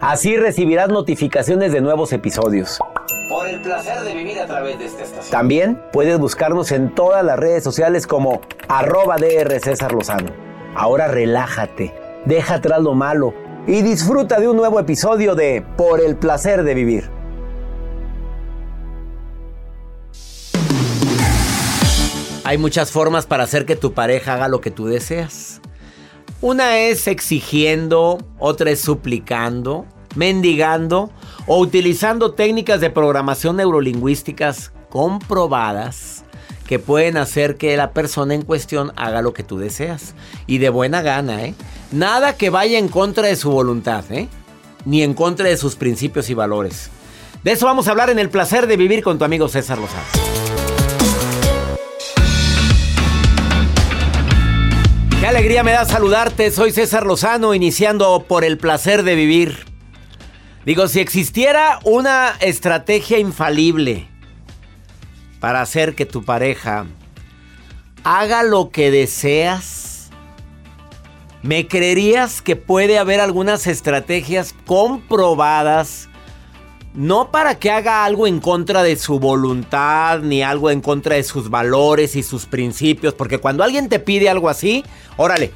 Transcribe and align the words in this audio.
Así 0.00 0.36
recibirás 0.36 0.90
notificaciones 0.90 1.72
de 1.72 1.80
nuevos 1.80 2.12
episodios. 2.12 2.78
Por 3.30 3.48
el 3.48 3.62
placer 3.62 4.02
de 4.02 4.14
vivir 4.14 4.38
a 4.38 4.46
través 4.46 4.78
de 4.78 4.84
esta 4.84 5.04
estación. 5.04 5.30
También 5.30 5.82
puedes 5.90 6.18
buscarnos 6.18 6.70
en 6.72 6.94
todas 6.94 7.24
las 7.24 7.38
redes 7.38 7.64
sociales 7.64 8.06
como 8.06 8.42
arroba 8.68 9.16
DR 9.16 9.58
César 9.58 9.92
Lozano. 9.92 10.30
Ahora 10.74 11.08
relájate, 11.08 11.94
deja 12.26 12.56
atrás 12.56 12.82
lo 12.82 12.94
malo 12.94 13.32
y 13.66 13.80
disfruta 13.80 14.38
de 14.38 14.48
un 14.48 14.56
nuevo 14.56 14.78
episodio 14.78 15.34
de 15.34 15.64
Por 15.78 16.00
el 16.00 16.16
placer 16.16 16.62
de 16.62 16.74
vivir. 16.74 17.10
Hay 22.44 22.58
muchas 22.58 22.92
formas 22.92 23.24
para 23.24 23.44
hacer 23.44 23.64
que 23.64 23.76
tu 23.76 23.94
pareja 23.94 24.34
haga 24.34 24.48
lo 24.48 24.60
que 24.60 24.70
tú 24.70 24.86
deseas. 24.86 25.62
Una 26.42 26.78
es 26.78 27.06
exigiendo, 27.06 28.18
otra 28.38 28.70
es 28.70 28.80
suplicando, 28.80 29.86
mendigando 30.14 31.10
o 31.46 31.58
utilizando 31.58 32.32
técnicas 32.32 32.80
de 32.80 32.90
programación 32.90 33.56
neurolingüísticas 33.56 34.72
comprobadas 34.90 36.24
que 36.66 36.78
pueden 36.78 37.16
hacer 37.16 37.56
que 37.56 37.76
la 37.76 37.92
persona 37.92 38.34
en 38.34 38.42
cuestión 38.42 38.92
haga 38.96 39.22
lo 39.22 39.32
que 39.32 39.44
tú 39.44 39.58
deseas. 39.58 40.14
Y 40.46 40.58
de 40.58 40.68
buena 40.68 41.00
gana, 41.00 41.44
¿eh? 41.44 41.54
Nada 41.90 42.36
que 42.36 42.50
vaya 42.50 42.78
en 42.78 42.88
contra 42.88 43.28
de 43.28 43.36
su 43.36 43.50
voluntad, 43.50 44.04
¿eh? 44.10 44.28
Ni 44.84 45.02
en 45.02 45.14
contra 45.14 45.48
de 45.48 45.56
sus 45.56 45.76
principios 45.76 46.28
y 46.28 46.34
valores. 46.34 46.90
De 47.44 47.52
eso 47.52 47.66
vamos 47.66 47.88
a 47.88 47.92
hablar 47.92 48.10
en 48.10 48.18
el 48.18 48.28
placer 48.28 48.66
de 48.66 48.76
vivir 48.76 49.02
con 49.02 49.18
tu 49.18 49.24
amigo 49.24 49.48
César 49.48 49.78
Lozano. 49.78 50.35
Qué 55.26 55.30
alegría 55.30 55.64
me 55.64 55.72
da 55.72 55.84
saludarte, 55.84 56.52
soy 56.52 56.70
César 56.70 57.04
Lozano, 57.04 57.52
iniciando 57.52 58.26
por 58.28 58.44
el 58.44 58.58
placer 58.58 59.02
de 59.02 59.16
vivir. 59.16 59.66
Digo, 60.64 60.86
si 60.86 61.00
existiera 61.00 61.80
una 61.82 62.36
estrategia 62.38 63.18
infalible 63.18 64.06
para 65.40 65.62
hacer 65.62 65.96
que 65.96 66.06
tu 66.06 66.24
pareja 66.24 66.86
haga 68.04 68.44
lo 68.44 68.70
que 68.70 68.92
deseas, 68.92 70.10
¿me 71.42 71.66
creerías 71.66 72.40
que 72.40 72.54
puede 72.54 72.96
haber 72.96 73.20
algunas 73.20 73.66
estrategias 73.66 74.54
comprobadas? 74.64 76.05
No 76.96 77.30
para 77.30 77.58
que 77.58 77.70
haga 77.70 78.06
algo 78.06 78.26
en 78.26 78.40
contra 78.40 78.82
de 78.82 78.96
su 78.96 79.20
voluntad, 79.20 80.20
ni 80.20 80.42
algo 80.42 80.70
en 80.70 80.80
contra 80.80 81.16
de 81.16 81.24
sus 81.24 81.50
valores 81.50 82.16
y 82.16 82.22
sus 82.22 82.46
principios, 82.46 83.12
porque 83.12 83.36
cuando 83.36 83.62
alguien 83.62 83.90
te 83.90 83.98
pide 83.98 84.30
algo 84.30 84.48
así, 84.48 84.82
órale, 85.18 85.52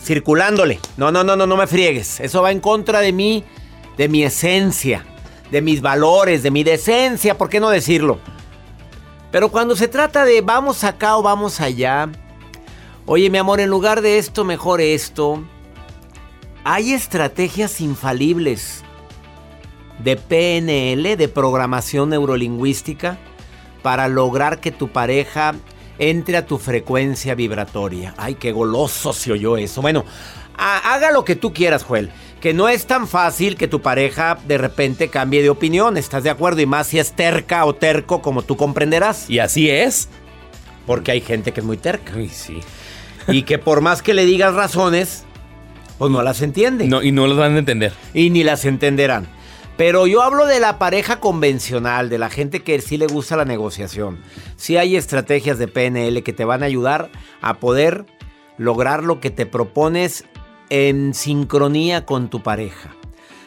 circulándole. 0.00 0.78
No, 0.96 1.10
no, 1.10 1.24
no, 1.24 1.34
no, 1.34 1.44
no 1.44 1.56
me 1.56 1.66
friegues. 1.66 2.20
Eso 2.20 2.40
va 2.40 2.52
en 2.52 2.60
contra 2.60 3.00
de 3.00 3.12
mí, 3.12 3.42
de 3.96 4.08
mi 4.08 4.22
esencia, 4.22 5.04
de 5.50 5.60
mis 5.60 5.82
valores, 5.82 6.44
de 6.44 6.52
mi 6.52 6.62
decencia, 6.62 7.36
¿por 7.36 7.48
qué 7.48 7.58
no 7.58 7.68
decirlo? 7.68 8.20
Pero 9.32 9.50
cuando 9.50 9.74
se 9.74 9.88
trata 9.88 10.24
de 10.24 10.40
vamos 10.40 10.84
acá 10.84 11.16
o 11.16 11.22
vamos 11.22 11.60
allá, 11.60 12.08
oye 13.06 13.28
mi 13.28 13.38
amor, 13.38 13.58
en 13.58 13.70
lugar 13.70 14.02
de 14.02 14.18
esto, 14.18 14.44
mejor 14.44 14.80
esto, 14.80 15.42
hay 16.62 16.92
estrategias 16.92 17.80
infalibles 17.80 18.84
de 19.98 20.16
PNL, 20.16 21.16
de 21.16 21.28
programación 21.28 22.10
neurolingüística, 22.10 23.18
para 23.82 24.08
lograr 24.08 24.60
que 24.60 24.72
tu 24.72 24.88
pareja 24.88 25.54
entre 25.98 26.36
a 26.36 26.46
tu 26.46 26.58
frecuencia 26.58 27.34
vibratoria. 27.34 28.14
Ay, 28.16 28.34
qué 28.34 28.52
goloso 28.52 29.12
se 29.12 29.32
oyó 29.32 29.56
eso. 29.56 29.80
Bueno, 29.82 30.04
haga 30.56 31.10
lo 31.10 31.24
que 31.24 31.36
tú 31.36 31.52
quieras, 31.52 31.84
Joel. 31.84 32.10
Que 32.40 32.52
no 32.52 32.68
es 32.68 32.86
tan 32.86 33.08
fácil 33.08 33.56
que 33.56 33.66
tu 33.66 33.80
pareja 33.80 34.38
de 34.46 34.58
repente 34.58 35.08
cambie 35.08 35.42
de 35.42 35.50
opinión, 35.50 35.96
¿estás 35.96 36.22
de 36.22 36.30
acuerdo? 36.30 36.60
Y 36.60 36.66
más 36.66 36.88
si 36.88 36.98
es 36.98 37.12
terca 37.12 37.64
o 37.64 37.74
terco, 37.74 38.20
como 38.22 38.42
tú 38.42 38.56
comprenderás. 38.56 39.28
Y 39.30 39.38
así 39.38 39.70
es. 39.70 40.08
Porque 40.86 41.12
hay 41.12 41.20
gente 41.20 41.52
que 41.52 41.60
es 41.60 41.66
muy 41.66 41.76
terca. 41.76 42.12
Ay, 42.14 42.28
sí. 42.28 42.60
Y 43.28 43.42
que 43.42 43.58
por 43.58 43.80
más 43.80 44.02
que 44.02 44.14
le 44.14 44.24
digas 44.24 44.54
razones, 44.54 45.24
pues 45.98 46.12
no 46.12 46.22
las 46.22 46.42
entiende. 46.42 46.86
No, 46.86 47.02
y 47.02 47.10
no 47.10 47.26
los 47.26 47.38
van 47.38 47.56
a 47.56 47.58
entender. 47.58 47.92
Y 48.14 48.30
ni 48.30 48.44
las 48.44 48.64
entenderán. 48.64 49.26
Pero 49.76 50.06
yo 50.06 50.22
hablo 50.22 50.46
de 50.46 50.58
la 50.58 50.78
pareja 50.78 51.20
convencional, 51.20 52.08
de 52.08 52.18
la 52.18 52.30
gente 52.30 52.62
que 52.62 52.80
sí 52.80 52.96
le 52.96 53.06
gusta 53.06 53.36
la 53.36 53.44
negociación. 53.44 54.20
Sí 54.56 54.78
hay 54.78 54.96
estrategias 54.96 55.58
de 55.58 55.68
PNL 55.68 56.22
que 56.22 56.32
te 56.32 56.46
van 56.46 56.62
a 56.62 56.66
ayudar 56.66 57.10
a 57.42 57.58
poder 57.58 58.06
lograr 58.56 59.04
lo 59.04 59.20
que 59.20 59.30
te 59.30 59.44
propones 59.44 60.24
en 60.70 61.12
sincronía 61.12 62.06
con 62.06 62.30
tu 62.30 62.42
pareja. 62.42 62.94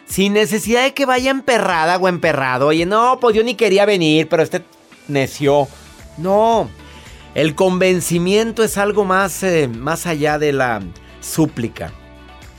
Sin 0.05 0.33
necesidad 0.33 0.83
de 0.83 0.93
que 0.93 1.05
vaya 1.05 1.31
emperrada 1.31 1.97
o 1.97 2.07
emperrado. 2.07 2.67
Oye, 2.67 2.85
no, 2.85 3.19
pues 3.19 3.35
yo 3.35 3.43
ni 3.43 3.55
quería 3.55 3.85
venir, 3.85 4.27
pero 4.29 4.43
este 4.43 4.63
neció. 5.07 5.67
No. 6.17 6.69
El 7.35 7.55
convencimiento 7.55 8.63
es 8.63 8.77
algo 8.77 9.05
más, 9.05 9.43
eh, 9.43 9.67
más 9.67 10.05
allá 10.05 10.39
de 10.39 10.51
la 10.53 10.81
súplica. 11.21 11.91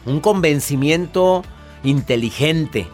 Un 0.06 0.20
convencimiento 0.20 1.44
inteligente. 1.82 2.88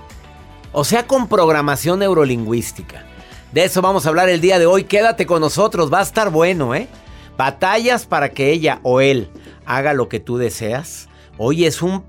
O 0.73 0.85
sea, 0.85 1.07
con 1.07 1.29
programación 1.29 2.01
neurolingüística. 2.01 3.05
De 3.53 3.65
eso 3.65 3.81
vamos 3.83 4.05
a 4.05 4.11
hablar 4.11 4.29
el 4.29 4.41
día 4.41 4.59
de 4.59 4.67
hoy. 4.67 4.85
Quédate 4.85 5.27
con 5.27 5.41
nosotros, 5.41 5.93
va 5.93 6.01
a 6.01 6.03
estar 6.03 6.31
bueno, 6.31 6.75
¿eh? 6.75 6.89
Batallas 7.37 8.07
para 8.07 8.31
que 8.31 8.51
ella 8.51 8.81
o 8.83 9.01
él 9.01 9.31
haga 9.65 9.93
lo 9.93 10.09
que 10.09 10.21
tú 10.21 10.37
deseas. 10.37 11.09
Hoy 11.39 11.65
es 11.65 11.83
un 11.83 12.05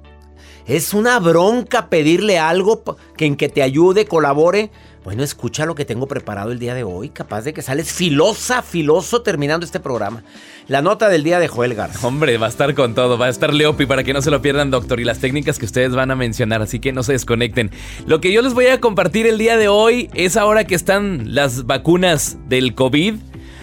es 0.65 0.93
una 0.93 1.19
bronca 1.19 1.89
pedirle 1.89 2.39
algo 2.39 2.83
que 3.15 3.25
en 3.25 3.37
que 3.37 3.47
te 3.47 3.63
ayude, 3.63 4.05
colabore. 4.05 4.69
Bueno, 5.07 5.23
escucha 5.23 5.65
lo 5.65 5.73
que 5.73 5.85
tengo 5.85 6.05
preparado 6.05 6.51
el 6.51 6.59
día 6.59 6.75
de 6.75 6.83
hoy, 6.83 7.07
capaz 7.07 7.43
de 7.43 7.53
que 7.53 7.61
sales 7.61 7.93
filosa, 7.93 8.61
filoso 8.61 9.21
terminando 9.21 9.65
este 9.65 9.79
programa. 9.79 10.21
La 10.67 10.81
nota 10.81 11.07
del 11.07 11.23
día 11.23 11.39
de 11.39 11.47
Joel 11.47 11.75
Garza. 11.75 12.05
Hombre, 12.05 12.37
va 12.37 12.47
a 12.47 12.49
estar 12.49 12.75
con 12.75 12.93
todo, 12.93 13.17
va 13.17 13.27
a 13.27 13.29
estar 13.29 13.53
Leopi 13.53 13.85
para 13.85 14.03
que 14.03 14.11
no 14.11 14.21
se 14.21 14.31
lo 14.31 14.41
pierdan, 14.41 14.69
doctor, 14.69 14.99
y 14.99 15.05
las 15.05 15.19
técnicas 15.19 15.59
que 15.59 15.65
ustedes 15.65 15.95
van 15.95 16.11
a 16.11 16.17
mencionar, 16.17 16.61
así 16.61 16.81
que 16.81 16.91
no 16.91 17.03
se 17.03 17.13
desconecten. 17.13 17.71
Lo 18.05 18.19
que 18.19 18.33
yo 18.33 18.41
les 18.41 18.53
voy 18.53 18.67
a 18.67 18.81
compartir 18.81 19.27
el 19.27 19.37
día 19.37 19.55
de 19.55 19.69
hoy 19.69 20.09
es 20.13 20.35
ahora 20.35 20.65
que 20.65 20.75
están 20.75 21.33
las 21.33 21.65
vacunas 21.65 22.35
del 22.49 22.75
COVID. 22.75 23.15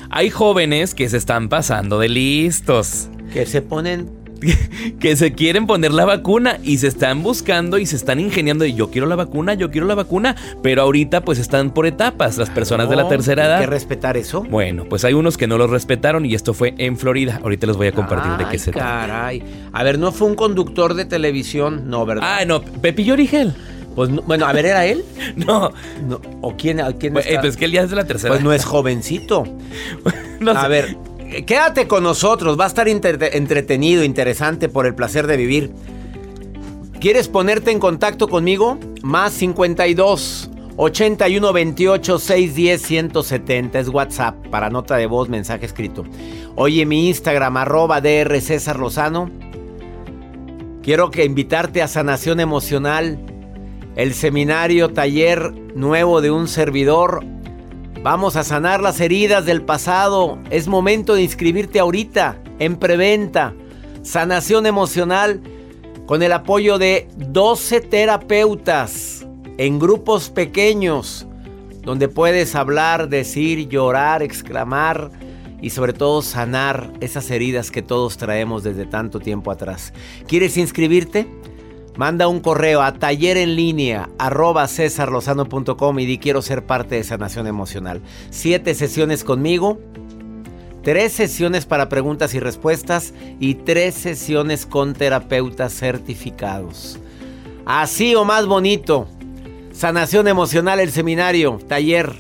Hay 0.09 0.31
jóvenes 0.31 0.95
que 0.95 1.11
se 1.11 1.19
están 1.19 1.51
pasando 1.51 1.99
de 1.99 2.09
listos. 2.09 3.11
Que 3.35 3.45
se 3.45 3.61
ponen 3.61 4.24
que 5.01 5.17
se 5.17 5.33
quieren 5.33 5.67
poner 5.67 5.93
la 5.93 6.05
vacuna 6.05 6.59
y 6.63 6.79
se 6.79 6.89
están 6.89 7.23
buscando 7.23 7.79
y 7.79 7.87
se 7.87 7.97
están 7.97 8.21
ingeniando 8.21 8.65
de 8.65 8.75
yo 8.75 8.91
quiero 8.91 9.07
la 9.07 9.17
vacuna, 9.17 9.55
yo 9.55 9.71
quiero 9.71 9.87
la 9.87 9.95
vacuna, 9.95 10.37
pero 10.63 10.83
ahorita 10.83 11.23
pues 11.23 11.39
están 11.39 11.73
por 11.73 11.87
etapas 11.87 12.39
las 12.39 12.51
personas 12.51 12.89
de 12.89 12.97
la 12.97 13.09
tercera 13.09 13.47
edad. 13.47 13.59
Hay 13.59 13.65
que 13.65 13.71
respetar 13.71 14.17
eso. 14.17 14.43
Bueno, 14.43 14.85
pues 14.89 15.05
hay 15.05 15.15
unos 15.15 15.37
que 15.37 15.47
no 15.47 15.59
lo 15.59 15.67
respetaron 15.67 16.27
y 16.27 16.35
esto 16.35 16.55
fue 16.55 16.75
en 16.79 16.97
Florida. 16.97 17.41
Ahorita 17.43 17.67
les 17.67 17.77
voy 17.77 17.89
a 17.89 17.93
compartir 17.93 18.33
de 18.33 18.51
qué 18.51 18.59
se 18.59 18.73
trata. 18.73 19.07
Caray. 19.07 19.43
A 19.73 19.83
ver, 19.83 19.99
no 19.99 20.13
fue 20.13 20.29
un 20.29 20.35
conductor 20.35 20.95
de 20.95 21.05
televisión, 21.05 21.89
no, 21.89 22.07
¿verdad? 22.07 22.39
Ah, 22.41 22.45
no, 22.45 22.63
Pepillo 22.63 23.15
Origel. 23.15 23.55
Pues 23.95 24.11
bueno, 24.11 24.47
a 24.47 24.53
ver, 24.53 24.67
¿era 24.67 24.87
él? 24.87 25.05
No. 25.37 25.73
¿O 26.41 26.57
quién, 26.57 26.81
quién 26.99 27.13
pues, 27.13 27.27
está? 27.27 27.41
pues 27.41 27.57
que 27.57 27.65
él 27.65 27.73
ya 27.73 27.83
es 27.83 27.91
de 27.91 27.97
la 27.97 28.05
tercera. 28.05 28.33
Pues 28.33 28.43
no 28.43 28.53
es 28.53 28.65
jovencito. 28.65 29.45
A 30.55 30.69
ver, 30.69 30.97
quédate 31.43 31.89
con 31.89 32.03
nosotros, 32.03 32.59
va 32.59 32.65
a 32.65 32.69
estar 32.69 32.89
entretenido, 32.89 34.05
interesante 34.05 34.69
por 34.69 34.87
el 34.87 34.95
placer 34.95 35.27
de 35.27 35.37
vivir. 35.37 35.73
¿Quieres 37.01 37.29
ponerte 37.29 37.71
en 37.71 37.81
contacto 37.81 38.29
conmigo? 38.29 38.79
Más 39.03 39.33
52 39.35 40.51
81 40.77 41.53
28 41.53 42.19
610 42.19 42.83
170 42.83 43.79
es 43.79 43.89
WhatsApp 43.89 44.35
para 44.49 44.71
nota 44.71 44.97
de 44.97 45.07
voz, 45.07 45.29
mensaje 45.29 45.67
escrito. 45.67 46.05
Oye, 46.57 46.87
mi 46.87 47.09
Instagram, 47.09 47.57
arroba 47.59 48.01
DR 48.01 48.41
César 48.41 48.79
Lozano. 48.79 49.31
Quiero 50.83 51.11
que 51.11 51.25
invitarte 51.25 51.83
a 51.83 51.89
Sanación 51.89 52.41
Emocional, 52.41 53.19
el 53.97 54.15
seminario 54.15 54.91
taller 54.91 55.53
nuevo 55.75 56.21
de 56.21 56.31
un 56.31 56.49
servidor 56.49 57.25
Vamos 58.05 58.37
a 58.37 58.45
sanar 58.45 58.83
las 58.83 59.01
heridas 59.01 59.47
del 59.47 59.63
pasado. 59.63 60.39
Es 60.51 60.69
momento 60.69 61.15
de 61.15 61.23
inscribirte 61.23 61.81
ahorita 61.81 62.39
en 62.59 62.77
preventa. 62.77 63.55
Sanación 64.03 64.67
emocional 64.67 65.41
con 66.05 66.23
el 66.23 66.33
apoyo 66.33 66.77
de 66.77 67.09
12 67.17 67.81
terapeutas 67.81 69.27
en 69.57 69.79
grupos 69.79 70.29
pequeños 70.29 71.27
donde 71.81 72.09
puedes 72.09 72.55
hablar, 72.55 73.09
decir, 73.09 73.71
llorar, 73.71 74.23
exclamar 74.23 75.11
y 75.63 75.71
sobre 75.71 75.95
todo 75.95 76.21
sanar 76.21 76.93
esas 77.01 77.31
heridas 77.31 77.71
que 77.71 77.81
todos 77.81 78.19
traemos 78.19 78.63
desde 78.65 78.85
tanto 78.85 79.19
tiempo 79.19 79.51
atrás. 79.51 79.95
¿Quieres 80.29 80.59
inscribirte? 80.59 81.27
Manda 81.97 82.27
un 82.27 82.41
correo 82.41 82.83
a 82.83 82.95
taller 82.95 83.37
y 86.01 86.07
di 86.07 86.19
quiero 86.19 86.43
ser 86.43 86.67
parte 86.67 86.97
de 86.97 87.05
sanación 87.05 87.47
emocional. 87.47 88.03
Siete 88.31 88.75
sesiones 88.75 89.23
conmigo, 89.23 89.79
tres 90.83 91.13
sesiones 91.13 91.67
para 91.67 91.89
preguntas 91.89 92.35
y 92.35 92.41
respuestas 92.41 93.15
y 93.39 93.55
tres 93.55 93.95
sesiones 93.95 94.67
con 94.67 94.95
terapeutas 94.95 95.73
certificados. 95.73 96.99
Así 97.65 98.17
o 98.17 98.25
más 98.25 98.47
bonito. 98.47 99.07
Sanación 99.73 100.29
emocional, 100.29 100.81
el 100.81 100.91
seminario, 100.91 101.59
taller 101.69 102.13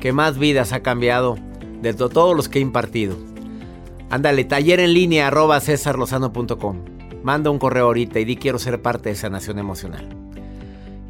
que 0.00 0.12
más 0.12 0.38
vidas 0.38 0.72
ha 0.72 0.80
cambiado 0.80 1.36
de 1.82 1.94
todos 1.94 2.36
los 2.36 2.48
que 2.48 2.58
he 2.58 2.62
impartido. 2.62 3.16
Ándale, 4.08 4.44
taller. 4.44 4.80
Manda 7.22 7.50
un 7.50 7.58
correo 7.58 7.86
ahorita 7.86 8.18
y 8.20 8.24
di 8.24 8.36
quiero 8.36 8.58
ser 8.58 8.80
parte 8.80 9.10
de 9.10 9.14
esa 9.14 9.28
nación 9.28 9.58
emocional. 9.58 10.08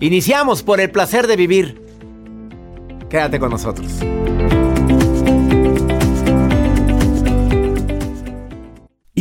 Iniciamos 0.00 0.62
por 0.62 0.80
el 0.80 0.90
placer 0.90 1.26
de 1.26 1.36
vivir. 1.36 1.82
Quédate 3.08 3.38
con 3.38 3.50
nosotros. 3.50 4.00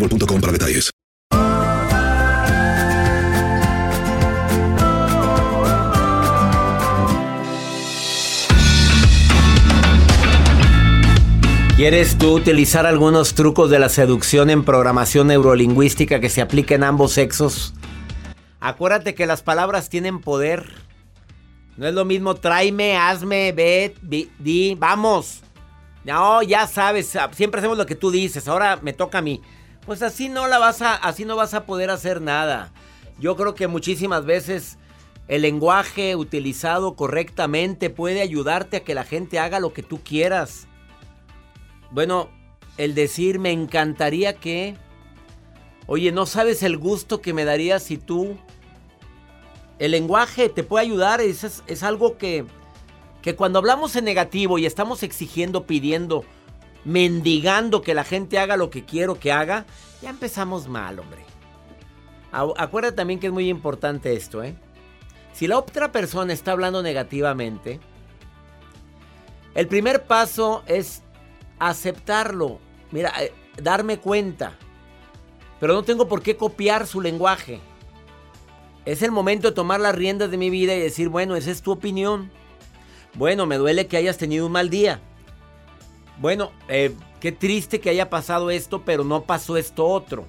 boostmobile.com 0.00 0.40
para 0.40 0.52
detalles. 0.52 0.90
¿Quieres 11.76 12.18
tú 12.18 12.34
utilizar 12.34 12.84
algunos 12.84 13.34
trucos 13.34 13.70
de 13.70 13.78
la 13.78 13.88
seducción 13.88 14.50
en 14.50 14.64
programación 14.64 15.28
neurolingüística 15.28 16.20
que 16.20 16.28
se 16.28 16.42
apliquen 16.42 16.84
a 16.84 16.88
ambos 16.88 17.12
sexos? 17.12 17.72
Acuérdate 18.60 19.14
que 19.14 19.24
las 19.24 19.42
palabras 19.42 19.88
tienen 19.88 20.20
poder. 20.20 20.66
No 21.78 21.86
es 21.88 21.94
lo 21.94 22.04
mismo 22.04 22.34
tráeme, 22.34 22.98
hazme, 22.98 23.52
ve, 23.52 23.94
vi- 24.02 24.30
di, 24.38 24.74
vamos. 24.78 25.40
No, 26.04 26.42
ya 26.42 26.66
sabes, 26.66 27.16
siempre 27.32 27.60
hacemos 27.60 27.78
lo 27.78 27.86
que 27.86 27.94
tú 27.94 28.10
dices, 28.10 28.46
ahora 28.46 28.78
me 28.82 28.92
toca 28.92 29.18
a 29.18 29.22
mí. 29.22 29.40
Pues 29.86 30.02
así 30.02 30.28
no 30.28 30.46
la 30.46 30.58
vas 30.58 30.82
a, 30.82 30.94
así 30.94 31.24
no 31.24 31.36
vas 31.36 31.54
a 31.54 31.64
poder 31.64 31.90
hacer 31.90 32.20
nada. 32.20 32.72
Yo 33.18 33.36
creo 33.36 33.54
que 33.54 33.66
muchísimas 33.66 34.24
veces 34.24 34.78
el 35.28 35.42
lenguaje 35.42 36.16
utilizado 36.16 36.94
correctamente 36.96 37.90
puede 37.90 38.20
ayudarte 38.20 38.78
a 38.78 38.84
que 38.84 38.94
la 38.94 39.04
gente 39.04 39.38
haga 39.38 39.60
lo 39.60 39.72
que 39.72 39.82
tú 39.82 40.00
quieras. 40.02 40.66
Bueno, 41.90 42.30
el 42.76 42.94
decir 42.94 43.38
me 43.38 43.52
encantaría 43.52 44.34
que... 44.34 44.76
Oye, 45.86 46.12
no 46.12 46.24
sabes 46.24 46.62
el 46.62 46.78
gusto 46.78 47.20
que 47.20 47.32
me 47.32 47.44
daría 47.44 47.78
si 47.78 47.96
tú... 47.96 48.36
El 49.78 49.92
lenguaje 49.92 50.50
te 50.50 50.62
puede 50.62 50.84
ayudar, 50.84 51.22
es, 51.22 51.62
es- 51.66 51.82
algo 51.82 52.18
que, 52.18 52.44
que 53.22 53.34
cuando 53.34 53.58
hablamos 53.58 53.96
en 53.96 54.04
negativo 54.04 54.58
y 54.58 54.66
estamos 54.66 55.02
exigiendo, 55.02 55.64
pidiendo, 55.64 56.22
mendigando 56.84 57.82
que 57.82 57.94
la 57.94 58.04
gente 58.04 58.38
haga 58.38 58.56
lo 58.56 58.70
que 58.70 58.84
quiero 58.84 59.18
que 59.18 59.32
haga, 59.32 59.66
ya 60.02 60.10
empezamos 60.10 60.68
mal, 60.68 60.98
hombre. 60.98 61.24
Acuérdate 62.32 62.96
también 62.96 63.18
que 63.18 63.26
es 63.26 63.32
muy 63.32 63.48
importante 63.48 64.14
esto, 64.14 64.42
¿eh? 64.42 64.54
Si 65.32 65.46
la 65.46 65.58
otra 65.58 65.92
persona 65.92 66.32
está 66.32 66.52
hablando 66.52 66.82
negativamente, 66.82 67.80
el 69.54 69.66
primer 69.66 70.04
paso 70.04 70.62
es 70.66 71.02
aceptarlo. 71.58 72.60
Mira, 72.90 73.12
eh, 73.20 73.32
darme 73.60 73.98
cuenta. 73.98 74.54
Pero 75.58 75.74
no 75.74 75.82
tengo 75.82 76.08
por 76.08 76.22
qué 76.22 76.36
copiar 76.36 76.86
su 76.86 77.00
lenguaje. 77.00 77.60
Es 78.84 79.02
el 79.02 79.10
momento 79.10 79.48
de 79.48 79.54
tomar 79.54 79.80
las 79.80 79.94
riendas 79.94 80.30
de 80.30 80.38
mi 80.38 80.50
vida 80.50 80.74
y 80.74 80.80
decir, 80.80 81.08
bueno, 81.08 81.36
esa 81.36 81.50
es 81.50 81.62
tu 81.62 81.72
opinión. 81.72 82.30
Bueno, 83.14 83.44
me 83.44 83.56
duele 83.56 83.86
que 83.86 83.96
hayas 83.96 84.18
tenido 84.18 84.46
un 84.46 84.52
mal 84.52 84.70
día. 84.70 85.00
Bueno, 86.20 86.52
eh, 86.68 86.94
qué 87.18 87.32
triste 87.32 87.80
que 87.80 87.88
haya 87.88 88.10
pasado 88.10 88.50
esto, 88.50 88.84
pero 88.84 89.04
no 89.04 89.24
pasó 89.24 89.56
esto 89.56 89.86
otro. 89.86 90.26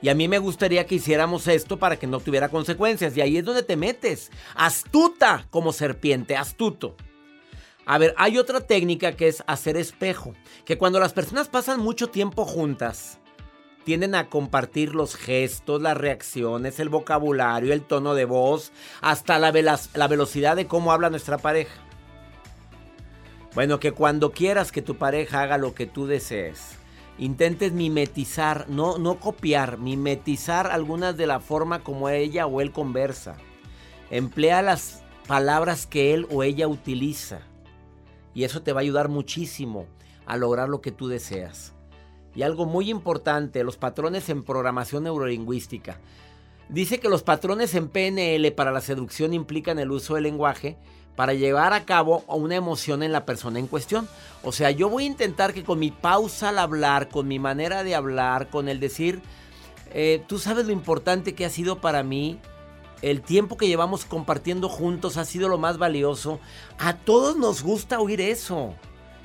Y 0.00 0.08
a 0.08 0.14
mí 0.14 0.26
me 0.26 0.38
gustaría 0.38 0.86
que 0.86 0.94
hiciéramos 0.94 1.46
esto 1.48 1.78
para 1.78 1.98
que 1.98 2.06
no 2.06 2.18
tuviera 2.18 2.48
consecuencias. 2.48 3.14
Y 3.14 3.20
ahí 3.20 3.36
es 3.36 3.44
donde 3.44 3.62
te 3.62 3.76
metes. 3.76 4.32
Astuta 4.54 5.46
como 5.50 5.74
serpiente, 5.74 6.34
astuto. 6.34 6.96
A 7.84 7.98
ver, 7.98 8.14
hay 8.16 8.38
otra 8.38 8.62
técnica 8.62 9.12
que 9.12 9.28
es 9.28 9.44
hacer 9.46 9.76
espejo. 9.76 10.32
Que 10.64 10.78
cuando 10.78 10.98
las 10.98 11.12
personas 11.12 11.48
pasan 11.48 11.78
mucho 11.78 12.08
tiempo 12.08 12.46
juntas, 12.46 13.20
tienden 13.84 14.14
a 14.14 14.30
compartir 14.30 14.94
los 14.94 15.14
gestos, 15.14 15.82
las 15.82 15.98
reacciones, 15.98 16.80
el 16.80 16.88
vocabulario, 16.88 17.74
el 17.74 17.82
tono 17.82 18.14
de 18.14 18.24
voz, 18.24 18.72
hasta 19.02 19.38
la, 19.38 19.52
la 19.94 20.08
velocidad 20.08 20.56
de 20.56 20.66
cómo 20.66 20.90
habla 20.90 21.10
nuestra 21.10 21.36
pareja. 21.36 21.81
Bueno, 23.54 23.80
que 23.80 23.92
cuando 23.92 24.32
quieras 24.32 24.72
que 24.72 24.80
tu 24.80 24.96
pareja 24.96 25.42
haga 25.42 25.58
lo 25.58 25.74
que 25.74 25.86
tú 25.86 26.06
desees, 26.06 26.78
intentes 27.18 27.72
mimetizar, 27.72 28.66
no, 28.70 28.96
no 28.96 29.20
copiar, 29.20 29.76
mimetizar 29.76 30.68
algunas 30.68 31.18
de 31.18 31.26
la 31.26 31.38
forma 31.38 31.84
como 31.84 32.08
ella 32.08 32.46
o 32.46 32.62
él 32.62 32.72
conversa. 32.72 33.36
Emplea 34.10 34.62
las 34.62 35.02
palabras 35.26 35.86
que 35.86 36.14
él 36.14 36.26
o 36.30 36.42
ella 36.42 36.66
utiliza. 36.66 37.40
Y 38.34 38.44
eso 38.44 38.62
te 38.62 38.72
va 38.72 38.80
a 38.80 38.82
ayudar 38.82 39.10
muchísimo 39.10 39.86
a 40.24 40.38
lograr 40.38 40.70
lo 40.70 40.80
que 40.80 40.92
tú 40.92 41.08
deseas. 41.08 41.74
Y 42.34 42.42
algo 42.42 42.64
muy 42.64 42.90
importante, 42.90 43.64
los 43.64 43.76
patrones 43.76 44.30
en 44.30 44.44
programación 44.44 45.04
neurolingüística. 45.04 46.00
Dice 46.70 47.00
que 47.00 47.10
los 47.10 47.22
patrones 47.22 47.74
en 47.74 47.88
PNL 47.88 48.50
para 48.52 48.72
la 48.72 48.80
seducción 48.80 49.34
implican 49.34 49.78
el 49.78 49.90
uso 49.90 50.14
del 50.14 50.24
lenguaje 50.24 50.78
para 51.16 51.34
llevar 51.34 51.72
a 51.72 51.84
cabo 51.84 52.24
una 52.26 52.56
emoción 52.56 53.02
en 53.02 53.12
la 53.12 53.24
persona 53.26 53.58
en 53.58 53.66
cuestión. 53.66 54.08
O 54.42 54.52
sea, 54.52 54.70
yo 54.70 54.88
voy 54.88 55.04
a 55.04 55.08
intentar 55.08 55.52
que 55.52 55.64
con 55.64 55.78
mi 55.78 55.90
pausa 55.90 56.48
al 56.48 56.58
hablar, 56.58 57.08
con 57.08 57.28
mi 57.28 57.38
manera 57.38 57.84
de 57.84 57.94
hablar, 57.94 58.48
con 58.48 58.68
el 58.68 58.80
decir, 58.80 59.20
eh, 59.92 60.22
tú 60.26 60.38
sabes 60.38 60.66
lo 60.66 60.72
importante 60.72 61.34
que 61.34 61.44
ha 61.44 61.50
sido 61.50 61.80
para 61.80 62.02
mí, 62.02 62.38
el 63.02 63.20
tiempo 63.20 63.56
que 63.56 63.66
llevamos 63.66 64.04
compartiendo 64.04 64.68
juntos 64.68 65.16
ha 65.16 65.24
sido 65.24 65.48
lo 65.48 65.58
más 65.58 65.76
valioso. 65.76 66.40
A 66.78 66.96
todos 66.96 67.36
nos 67.36 67.62
gusta 67.62 68.00
oír 68.00 68.20
eso. 68.20 68.74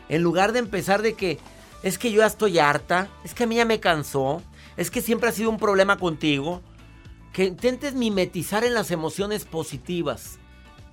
En 0.09 0.23
lugar 0.23 0.51
de 0.51 0.59
empezar 0.59 1.01
de 1.01 1.13
que 1.13 1.39
es 1.83 1.97
que 1.97 2.11
yo 2.11 2.19
ya 2.19 2.25
estoy 2.25 2.57
harta, 2.59 3.07
es 3.23 3.33
que 3.33 3.43
a 3.43 3.47
mí 3.47 3.55
ya 3.55 3.65
me 3.65 3.79
cansó, 3.79 4.41
es 4.77 4.89
que 4.89 5.01
siempre 5.01 5.29
ha 5.29 5.31
sido 5.31 5.51
un 5.51 5.57
problema 5.57 5.97
contigo. 5.97 6.61
Que 7.33 7.45
intentes 7.45 7.93
mimetizar 7.93 8.63
en 8.63 8.73
las 8.73 8.89
emociones 8.89 9.45
positivas. 9.45 10.39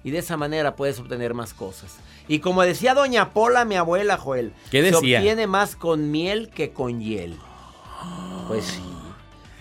Y 0.05 0.11
de 0.11 0.19
esa 0.19 0.37
manera 0.37 0.77
puedes 0.77 0.99
obtener 1.01 1.35
más 1.35 1.55
cosas. 1.55 1.97
Y 2.29 2.39
como 2.41 2.63
decía 2.63 2.95
doña 2.95 3.31
Pola, 3.31 3.65
mi 3.65 3.75
abuela 3.77 4.17
Joel, 4.19 4.53
¿Qué 4.71 4.83
se 4.83 4.91
decía? 4.93 5.19
obtiene 5.19 5.47
más 5.47 5.75
con 5.77 6.11
miel 6.11 6.51
que 6.51 6.73
con 6.73 7.01
hiel. 7.01 7.37
Pues 8.49 8.65
sí. 8.67 8.83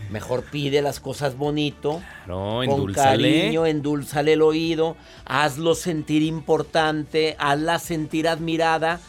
Mejor 0.09 0.43
pide 0.43 0.81
las 0.81 0.99
cosas 0.99 1.37
bonito. 1.37 2.01
No, 2.27 2.57
con 2.57 2.63
endulzale. 2.65 3.39
cariño, 3.39 3.65
endulzale 3.65 4.33
el 4.33 4.41
oído, 4.41 4.95
hazlo 5.25 5.73
sentir 5.75 6.21
importante, 6.21 7.35
hazla 7.39 7.79
sentir 7.79 8.27
admirada 8.27 8.99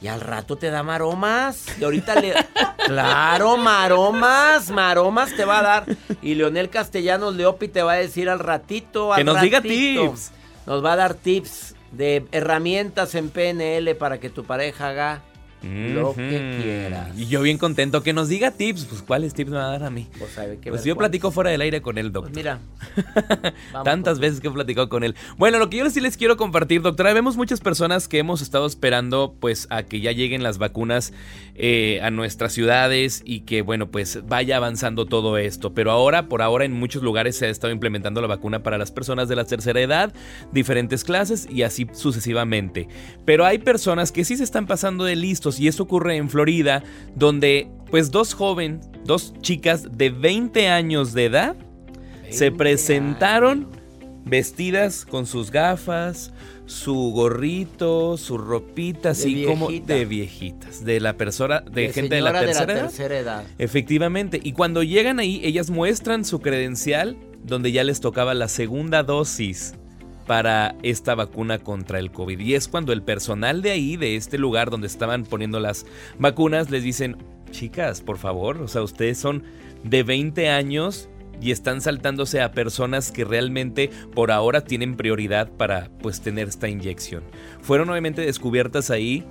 y 0.00 0.08
al 0.08 0.20
rato 0.20 0.56
te 0.56 0.70
da 0.70 0.82
maromas. 0.82 1.66
Y 1.78 1.84
ahorita 1.84 2.16
le 2.20 2.34
Claro, 2.86 3.56
maromas, 3.58 4.70
maromas 4.70 5.36
te 5.36 5.44
va 5.44 5.58
a 5.58 5.62
dar 5.62 5.84
y 6.22 6.34
Leonel 6.34 6.70
Castellanos 6.70 7.36
Leopi 7.36 7.68
te 7.68 7.82
va 7.82 7.92
a 7.92 7.96
decir 7.96 8.28
al 8.30 8.38
ratito, 8.38 9.12
al 9.12 9.18
Que 9.18 9.24
nos 9.24 9.40
diga 9.42 9.60
tips. 9.60 10.32
Nos 10.68 10.84
va 10.84 10.92
a 10.92 10.96
dar 10.96 11.14
tips 11.14 11.74
de 11.92 12.26
herramientas 12.30 13.14
en 13.14 13.30
PNL 13.30 13.94
para 13.94 14.20
que 14.20 14.28
tu 14.28 14.44
pareja 14.44 14.90
haga 14.90 15.22
lo 15.62 16.14
que 16.14 16.60
quieras. 16.62 17.18
Y 17.18 17.26
yo 17.26 17.42
bien 17.42 17.58
contento 17.58 18.02
que 18.02 18.12
nos 18.12 18.28
diga 18.28 18.50
tips. 18.52 18.84
Pues, 18.84 19.02
¿cuáles 19.02 19.34
tips 19.34 19.50
me 19.50 19.56
va 19.56 19.68
a 19.68 19.70
dar 19.72 19.84
a 19.84 19.90
mí? 19.90 20.06
Pues, 20.18 20.38
hay 20.38 20.58
que 20.58 20.70
Pues 20.70 20.84
yo 20.84 20.96
platico 20.96 21.30
fuera 21.30 21.50
del 21.50 21.60
aire 21.60 21.82
con 21.82 21.98
él, 21.98 22.12
doctor. 22.12 22.32
Pues 22.32 22.44
mira. 22.44 22.60
Tantas 23.84 24.18
veces 24.18 24.40
que 24.40 24.48
he 24.48 24.50
platicado 24.50 24.88
con 24.88 25.04
él. 25.04 25.14
Bueno, 25.36 25.58
lo 25.58 25.70
que 25.70 25.78
yo 25.78 25.90
sí 25.90 26.00
les 26.00 26.16
quiero 26.16 26.36
compartir, 26.36 26.82
doctora, 26.82 27.12
vemos 27.12 27.36
muchas 27.36 27.60
personas 27.60 28.08
que 28.08 28.18
hemos 28.18 28.42
estado 28.42 28.66
esperando 28.66 29.34
pues 29.40 29.66
a 29.70 29.82
que 29.82 30.00
ya 30.00 30.12
lleguen 30.12 30.42
las 30.42 30.58
vacunas 30.58 31.12
eh, 31.54 32.00
a 32.02 32.10
nuestras 32.10 32.52
ciudades 32.52 33.22
y 33.24 33.40
que 33.40 33.62
bueno 33.62 33.90
pues 33.90 34.20
vaya 34.26 34.56
avanzando 34.56 35.06
todo 35.06 35.38
esto. 35.38 35.74
Pero 35.74 35.90
ahora, 35.90 36.28
por 36.28 36.42
ahora 36.42 36.64
en 36.64 36.72
muchos 36.72 37.02
lugares 37.02 37.36
se 37.36 37.46
ha 37.46 37.48
estado 37.48 37.72
implementando 37.72 38.20
la 38.20 38.28
vacuna 38.28 38.62
para 38.62 38.78
las 38.78 38.92
personas 38.92 39.28
de 39.28 39.36
la 39.36 39.44
tercera 39.44 39.80
edad, 39.80 40.12
diferentes 40.52 41.04
clases 41.04 41.48
y 41.50 41.62
así 41.62 41.86
sucesivamente. 41.92 42.88
Pero 43.24 43.44
hay 43.44 43.58
personas 43.58 44.12
que 44.12 44.24
sí 44.24 44.36
se 44.36 44.44
están 44.44 44.66
pasando 44.66 45.04
de 45.04 45.16
y 45.58 45.68
esto 45.68 45.84
ocurre 45.84 46.16
en 46.16 46.28
Florida, 46.28 46.82
donde 47.14 47.68
pues 47.90 48.10
dos 48.10 48.34
jóvenes, 48.34 48.86
dos 49.04 49.32
chicas 49.40 49.86
de 49.96 50.10
20 50.10 50.68
años 50.68 51.12
de 51.14 51.24
edad, 51.26 51.56
se 52.30 52.50
20 52.50 52.58
presentaron 52.58 53.68
vestidas 54.24 55.06
con 55.06 55.26
sus 55.26 55.50
gafas, 55.50 56.32
su 56.66 57.12
gorrito, 57.12 58.18
su 58.18 58.36
ropita, 58.36 59.10
así 59.10 59.44
como 59.46 59.70
de 59.70 60.04
viejitas, 60.04 60.84
de 60.84 61.00
la 61.00 61.16
persona, 61.16 61.60
de, 61.60 61.82
De 61.82 61.92
gente 61.92 62.16
de 62.16 62.20
la 62.20 62.30
edad. 62.42 62.66
tercera 62.66 63.18
edad. 63.18 63.44
Efectivamente, 63.58 64.38
y 64.42 64.52
cuando 64.52 64.82
llegan 64.82 65.18
ahí, 65.18 65.40
ellas 65.42 65.70
muestran 65.70 66.24
su 66.26 66.40
credencial 66.40 67.16
donde 67.42 67.72
ya 67.72 67.84
les 67.84 68.00
tocaba 68.00 68.34
la 68.34 68.48
segunda 68.48 69.02
dosis 69.02 69.74
para 70.28 70.76
esta 70.84 71.16
vacuna 71.16 71.58
contra 71.58 71.98
el 71.98 72.12
COVID. 72.12 72.38
Y 72.38 72.54
es 72.54 72.68
cuando 72.68 72.92
el 72.92 73.02
personal 73.02 73.62
de 73.62 73.72
ahí, 73.72 73.96
de 73.96 74.14
este 74.14 74.38
lugar 74.38 74.70
donde 74.70 74.86
estaban 74.86 75.24
poniendo 75.24 75.58
las 75.58 75.86
vacunas, 76.20 76.70
les 76.70 76.84
dicen, 76.84 77.16
chicas, 77.50 78.00
por 78.00 78.18
favor, 78.18 78.58
o 78.62 78.68
sea, 78.68 78.82
ustedes 78.82 79.18
son 79.18 79.42
de 79.82 80.04
20 80.04 80.50
años 80.50 81.08
y 81.40 81.50
están 81.50 81.80
saltándose 81.80 82.40
a 82.40 82.52
personas 82.52 83.10
que 83.10 83.24
realmente 83.24 83.90
por 84.14 84.30
ahora 84.30 84.60
tienen 84.60 84.96
prioridad 84.96 85.50
para 85.50 85.88
pues 86.00 86.20
tener 86.20 86.46
esta 86.46 86.68
inyección. 86.68 87.24
Fueron 87.62 87.90
obviamente 87.90 88.22
descubiertas 88.22 88.90
ahí 88.90 89.24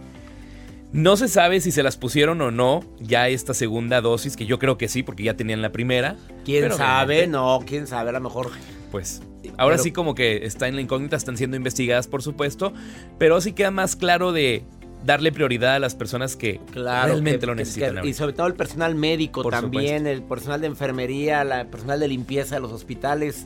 no 0.94 1.18
se 1.18 1.28
sabe 1.28 1.60
si 1.60 1.72
se 1.72 1.84
las 1.84 1.98
pusieron 1.98 2.42
o 2.42 2.50
no 2.50 2.82
ya 3.00 3.28
esta 3.28 3.54
segunda 3.54 4.00
dosis, 4.00 4.38
que 4.38 4.46
yo 4.46 4.58
creo 4.58 4.78
que 4.78 4.88
sí, 4.88 5.04
porque 5.04 5.24
ya 5.24 5.36
tenían 5.36 5.62
la 5.62 5.72
primera. 5.72 6.16
¿Quién 6.46 6.72
sabe? 6.72 7.28
No, 7.28 7.62
quién 7.66 7.88
sabe, 7.88 8.10
a 8.10 8.14
lo 8.14 8.22
mejor. 8.22 8.52
Pues 8.90 9.22
ahora 9.58 9.76
Pero- 9.76 9.84
sí 9.84 9.92
como 9.92 10.16
que 10.16 10.46
está 10.46 10.68
en 10.68 10.76
la 10.76 10.82
incógnita, 10.82 11.16
están 11.16 11.38
siendo 11.38 11.58
investigadas 11.58 12.08
por 12.08 12.22
supuesto, 12.22 12.74
pero 13.18 13.40
sí 13.42 13.54
queda 13.54 13.72
más 13.72 13.96
claro 13.96 14.32
de 14.32 14.64
darle 15.06 15.32
prioridad 15.32 15.76
a 15.76 15.80
las 15.80 15.96
personas 15.96 16.36
que 16.36 16.60
Claro. 16.72 17.08
realmente 17.10 17.40
que- 17.42 17.46
lo 17.46 17.56
necesitan. 17.56 18.02
que- 18.02 18.10
y 18.10 18.14
sobre 18.14 18.34
todo 18.34 18.48
el 18.48 18.56
personal 18.56 18.96
médico 18.96 19.44
Por 19.44 19.52
también, 19.54 20.00
supuesto. 20.00 20.10
el 20.10 20.24
personal 20.24 20.62
de 20.62 20.68
enfermería, 20.68 21.44
la- 21.44 21.62
el 21.62 21.68
personal 21.68 22.00
de 22.00 22.08
limpieza 22.08 22.56
de 22.56 22.62
los 22.62 22.72
hospitales. 22.72 23.46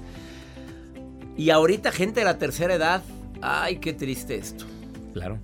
Y 1.38 1.50
ahorita 1.50 1.92
gente 1.92 2.22
de 2.22 2.26
la 2.26 2.38
tercera 2.38 2.74
edad. 2.76 3.02
Ay, 3.42 3.78
qué 3.78 3.94
triste 3.94 4.36
esto. 4.36 4.66
Claro. 5.14 5.40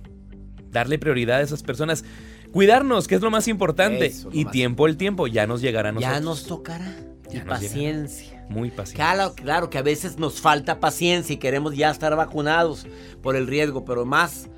Darle 0.70 0.98
prioridad 0.98 1.38
a 1.38 1.42
esas 1.42 1.62
personas. 1.62 2.04
cuidarnos, 2.52 3.06
que 3.08 3.14
es 3.14 3.20
lo 3.20 3.30
más 3.30 3.46
importante. 3.46 4.06
Eso, 4.06 4.30
lo 4.30 4.34
y 4.36 4.44
más 4.44 4.52
tiempo 4.52 4.86
el 4.86 4.96
tiempo, 4.96 5.26
ya 5.26 5.46
nos 5.46 5.60
llegará 5.60 5.90
a 5.90 5.92
nosotros. 5.92 6.14
Ya 6.16 6.20
nos 6.24 6.44
tocará. 6.44 6.96
Y 7.30 7.40
paciencia. 7.40 8.46
Muy 8.48 8.70
paciente. 8.70 8.96
Claro, 8.96 9.34
claro 9.34 9.70
que 9.70 9.78
a 9.78 9.82
veces 9.82 10.18
nos 10.18 10.40
falta 10.40 10.80
paciencia 10.80 11.34
y 11.34 11.36
queremos 11.36 11.76
ya 11.76 11.90
estar 11.90 12.14
vacunados 12.16 12.86
por 13.22 13.36
el 13.36 13.46
riesgo, 13.46 13.84
pero 13.84 14.04
más 14.06 14.48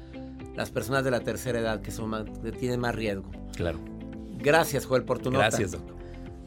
las 0.54 0.70
personas 0.70 1.02
de 1.04 1.10
la 1.10 1.20
tercera 1.20 1.58
edad 1.58 1.80
que 1.80 1.90
son 1.90 2.10
más- 2.10 2.24
que 2.42 2.52
tienen 2.52 2.78
más 2.80 2.94
riesgo. 2.94 3.30
Claro. 3.56 3.78
Gracias, 4.38 4.86
Joel, 4.86 5.02
por 5.04 5.18
tu 5.18 5.30
nota. 5.30 5.48
Gracias, 5.48 5.72
doctor. 5.72 5.96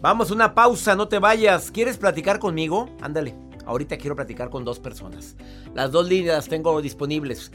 Vamos, 0.02 0.32
una 0.32 0.54
pausa, 0.56 0.96
no 0.96 1.08
te 1.08 1.20
vayas. 1.20 1.72
¿Quieres 1.72 1.98
platicar 1.98 2.40
conmigo? 2.40 2.90
Ándale. 3.02 3.36
Ahorita 3.66 3.98
quiero 3.98 4.16
platicar 4.16 4.50
con 4.50 4.66
dos 4.66 4.80
personas. 4.80 5.36
Las 5.74 5.92
dos 5.92 6.08
líneas 6.10 6.36
las 6.36 6.48
tengo 6.50 6.82
disponibles. 6.82 7.52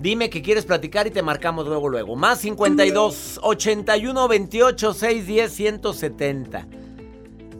Dime 0.00 0.30
que 0.30 0.40
quieres 0.42 0.64
platicar 0.64 1.06
y 1.06 1.10
te 1.10 1.22
marcamos 1.22 1.66
luego, 1.66 1.88
luego. 1.88 2.16
Más 2.16 2.38
52 2.40 3.38
81 3.42 4.28
28 4.28 4.94
610 4.94 5.52
170. 5.52 6.66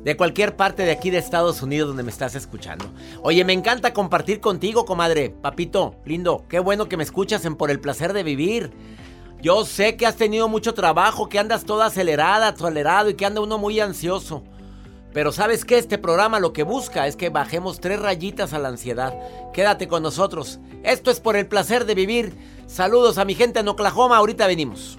De 0.06 0.16
cualquier 0.16 0.54
parte 0.54 0.84
de 0.84 0.92
aquí 0.92 1.10
de 1.10 1.18
Estados 1.18 1.62
Unidos 1.62 1.88
donde 1.88 2.04
me 2.04 2.12
estás 2.12 2.36
escuchando. 2.36 2.84
Oye, 3.22 3.44
me 3.44 3.52
encanta 3.52 3.92
compartir 3.92 4.38
contigo, 4.38 4.84
comadre. 4.84 5.30
Papito, 5.30 5.96
lindo, 6.04 6.44
qué 6.48 6.60
bueno 6.60 6.88
que 6.88 6.96
me 6.96 7.02
escuchas 7.02 7.44
en 7.44 7.56
Por 7.56 7.72
el 7.72 7.80
Placer 7.80 8.12
de 8.12 8.22
Vivir. 8.22 8.70
Yo 9.42 9.64
sé 9.64 9.96
que 9.96 10.06
has 10.06 10.14
tenido 10.14 10.46
mucho 10.46 10.74
trabajo, 10.74 11.28
que 11.28 11.40
andas 11.40 11.64
toda 11.64 11.86
acelerada, 11.86 12.46
acelerado 12.46 13.10
y 13.10 13.14
que 13.14 13.26
anda 13.26 13.40
uno 13.40 13.58
muy 13.58 13.80
ansioso. 13.80 14.44
Pero 15.12 15.32
sabes 15.32 15.64
que 15.64 15.76
este 15.76 15.98
programa 15.98 16.38
lo 16.38 16.52
que 16.52 16.62
busca 16.62 17.08
es 17.08 17.16
que 17.16 17.30
bajemos 17.30 17.80
tres 17.80 17.98
rayitas 17.98 18.52
a 18.52 18.60
la 18.60 18.68
ansiedad. 18.68 19.12
Quédate 19.52 19.88
con 19.88 20.04
nosotros. 20.04 20.60
Esto 20.84 21.10
es 21.10 21.18
por 21.18 21.34
el 21.34 21.48
placer 21.48 21.84
de 21.84 21.96
vivir. 21.96 22.32
Saludos 22.68 23.18
a 23.18 23.24
mi 23.24 23.34
gente 23.34 23.58
en 23.58 23.66
Oklahoma. 23.66 24.18
Ahorita 24.18 24.46
venimos. 24.46 24.98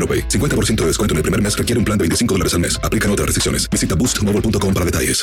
AroPay. 0.00 0.28
50% 0.28 0.76
de 0.76 0.86
descuento 0.86 1.14
en 1.14 1.18
el 1.18 1.22
primer 1.22 1.40
mes 1.40 1.56
requiere 1.56 1.78
un 1.78 1.84
plan 1.84 1.98
de 1.98 2.04
25 2.04 2.34
dólares 2.34 2.54
al 2.54 2.60
mes. 2.60 2.80
Aplican 2.82 3.10
otras 3.10 3.26
restricciones. 3.26 3.68
Visita 3.70 3.94
boostmobile.com 3.94 4.74
para 4.74 4.86
detalles. 4.86 5.22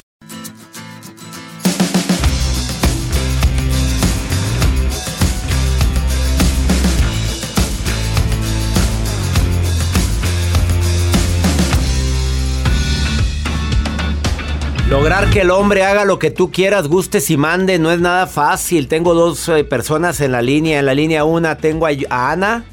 Lograr 14.90 15.30
que 15.30 15.42
el 15.42 15.52
hombre 15.52 15.84
haga 15.84 16.06
lo 16.06 16.18
que 16.18 16.32
tú 16.32 16.50
quieras, 16.50 16.88
gustes 16.88 17.30
y 17.30 17.36
mande, 17.36 17.78
no 17.78 17.92
es 17.92 18.00
nada 18.00 18.26
fácil. 18.26 18.88
Tengo 18.88 19.14
dos 19.14 19.50
eh, 19.50 19.66
personas 19.66 20.22
en 20.22 20.32
la 20.32 20.42
línea. 20.42 20.80
En 20.80 20.86
la 20.86 20.94
línea 20.94 21.26
una 21.26 21.58
tengo 21.58 21.88
a 21.88 22.32
Ana. 22.32 22.64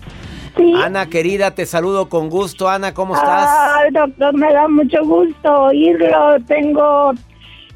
Ana, 0.56 1.06
querida, 1.06 1.54
te 1.54 1.66
saludo 1.66 2.08
con 2.08 2.28
gusto. 2.30 2.68
Ana, 2.68 2.94
¿cómo 2.94 3.14
estás? 3.14 3.48
Ay, 3.76 3.90
doctor, 3.92 4.34
me 4.34 4.52
da 4.52 4.68
mucho 4.68 5.02
gusto 5.04 5.52
oírlo. 5.64 6.36
Tengo, 6.46 7.12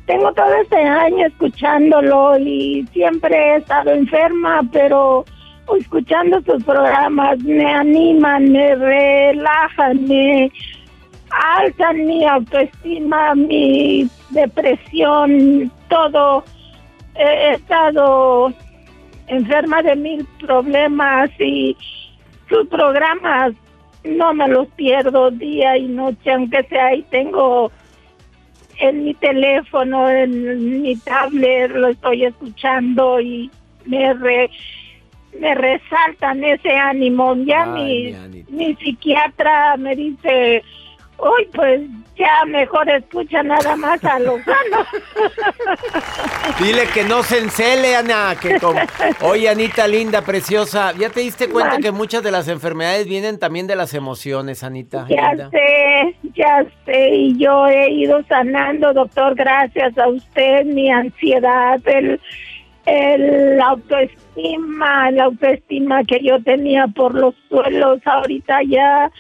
tengo 0.07 0.33
todo 0.33 0.55
este 0.63 0.77
año 0.77 1.27
escuchándolo 1.27 2.39
y 2.39 2.87
siempre 2.93 3.37
he 3.37 3.57
estado 3.57 3.91
enferma, 3.91 4.63
pero 4.73 5.25
escuchando 5.79 6.41
sus 6.43 6.63
programas 6.65 7.39
me 7.41 7.67
animan, 7.67 8.51
me 8.53 8.75
relajan, 8.75 10.05
me 10.07 10.51
alzan 11.31 12.07
mi 12.07 12.25
autoestima, 12.25 13.35
mi 13.35 14.09
depresión, 14.31 15.71
todo. 15.89 16.45
He 17.17 17.55
estado 17.55 18.53
enferma 19.27 19.83
de 19.83 19.97
mil 19.97 20.27
problemas 20.41 21.31
y 21.41 21.77
sus 22.49 22.67
programas 22.69 23.53
no 24.05 24.33
me 24.35 24.49
los 24.49 24.69
pierdo 24.69 25.31
día 25.31 25.77
y 25.77 25.87
noche, 25.89 26.31
aunque 26.33 26.63
sea 26.65 26.87
ahí 26.87 27.05
tengo 27.11 27.71
en 28.81 29.05
mi 29.05 29.15
teléfono, 29.15 30.09
en 30.09 30.83
mi 30.83 30.97
tablet, 30.97 31.71
lo 31.73 31.89
estoy 31.89 32.25
escuchando 32.25 33.21
y 33.21 33.51
me 33.87 34.15
re- 34.15 34.51
me 35.39 35.55
resaltan 35.55 36.43
ese 36.45 36.71
ánimo. 36.71 37.35
Ya 37.45 37.67
mi, 37.67 38.13
mi 38.49 38.75
psiquiatra 38.77 39.77
me 39.77 39.97
dice, 39.97 40.63
uy, 41.19 41.49
pues 41.55 41.81
ya 42.17 42.45
mejor 42.47 42.89
escucha 42.91 43.43
nada 43.43 43.77
más 43.77 44.03
a 44.05 44.19
Lozano. 44.19 44.85
Dile 46.61 46.87
que 46.93 47.05
no 47.05 47.23
se 47.23 47.39
encele, 47.39 47.95
Ana. 47.97 48.35
Que 48.41 48.59
con- 48.59 48.77
Oye, 49.23 49.49
Anita, 49.49 49.87
linda, 49.87 50.23
preciosa. 50.23 50.93
¿Ya 50.99 51.11
te 51.11 51.21
diste 51.21 51.49
cuenta 51.49 51.79
que 51.79 51.93
muchas 51.93 52.23
de 52.23 52.31
las 52.33 52.49
enfermedades 52.49 53.07
vienen 53.07 53.39
también 53.39 53.67
de 53.67 53.77
las 53.77 53.95
emociones, 53.95 54.65
Anita? 54.65 55.07
Ya 55.09 55.29
linda? 55.29 55.51
sé, 55.51 56.17
ya 56.35 56.65
sé, 56.85 57.09
y 57.15 57.39
yo 57.39 57.67
he 57.69 57.91
ido 57.91 58.23
sanando, 58.29 58.93
doctor, 58.93 59.35
gracias 59.37 59.97
a 59.99 60.09
usted, 60.09 60.65
mi 60.65 60.91
ansiedad, 60.91 61.81
el, 61.87 62.21
el 62.87 63.61
autoestima, 63.61 65.11
la 65.13 65.25
autoestima 65.25 66.03
que 66.05 66.21
yo 66.23 66.43
tenía 66.43 66.87
por 66.89 67.15
los 67.15 67.35
suelos, 67.49 68.01
ahorita 68.05 68.59
ya 68.69 69.11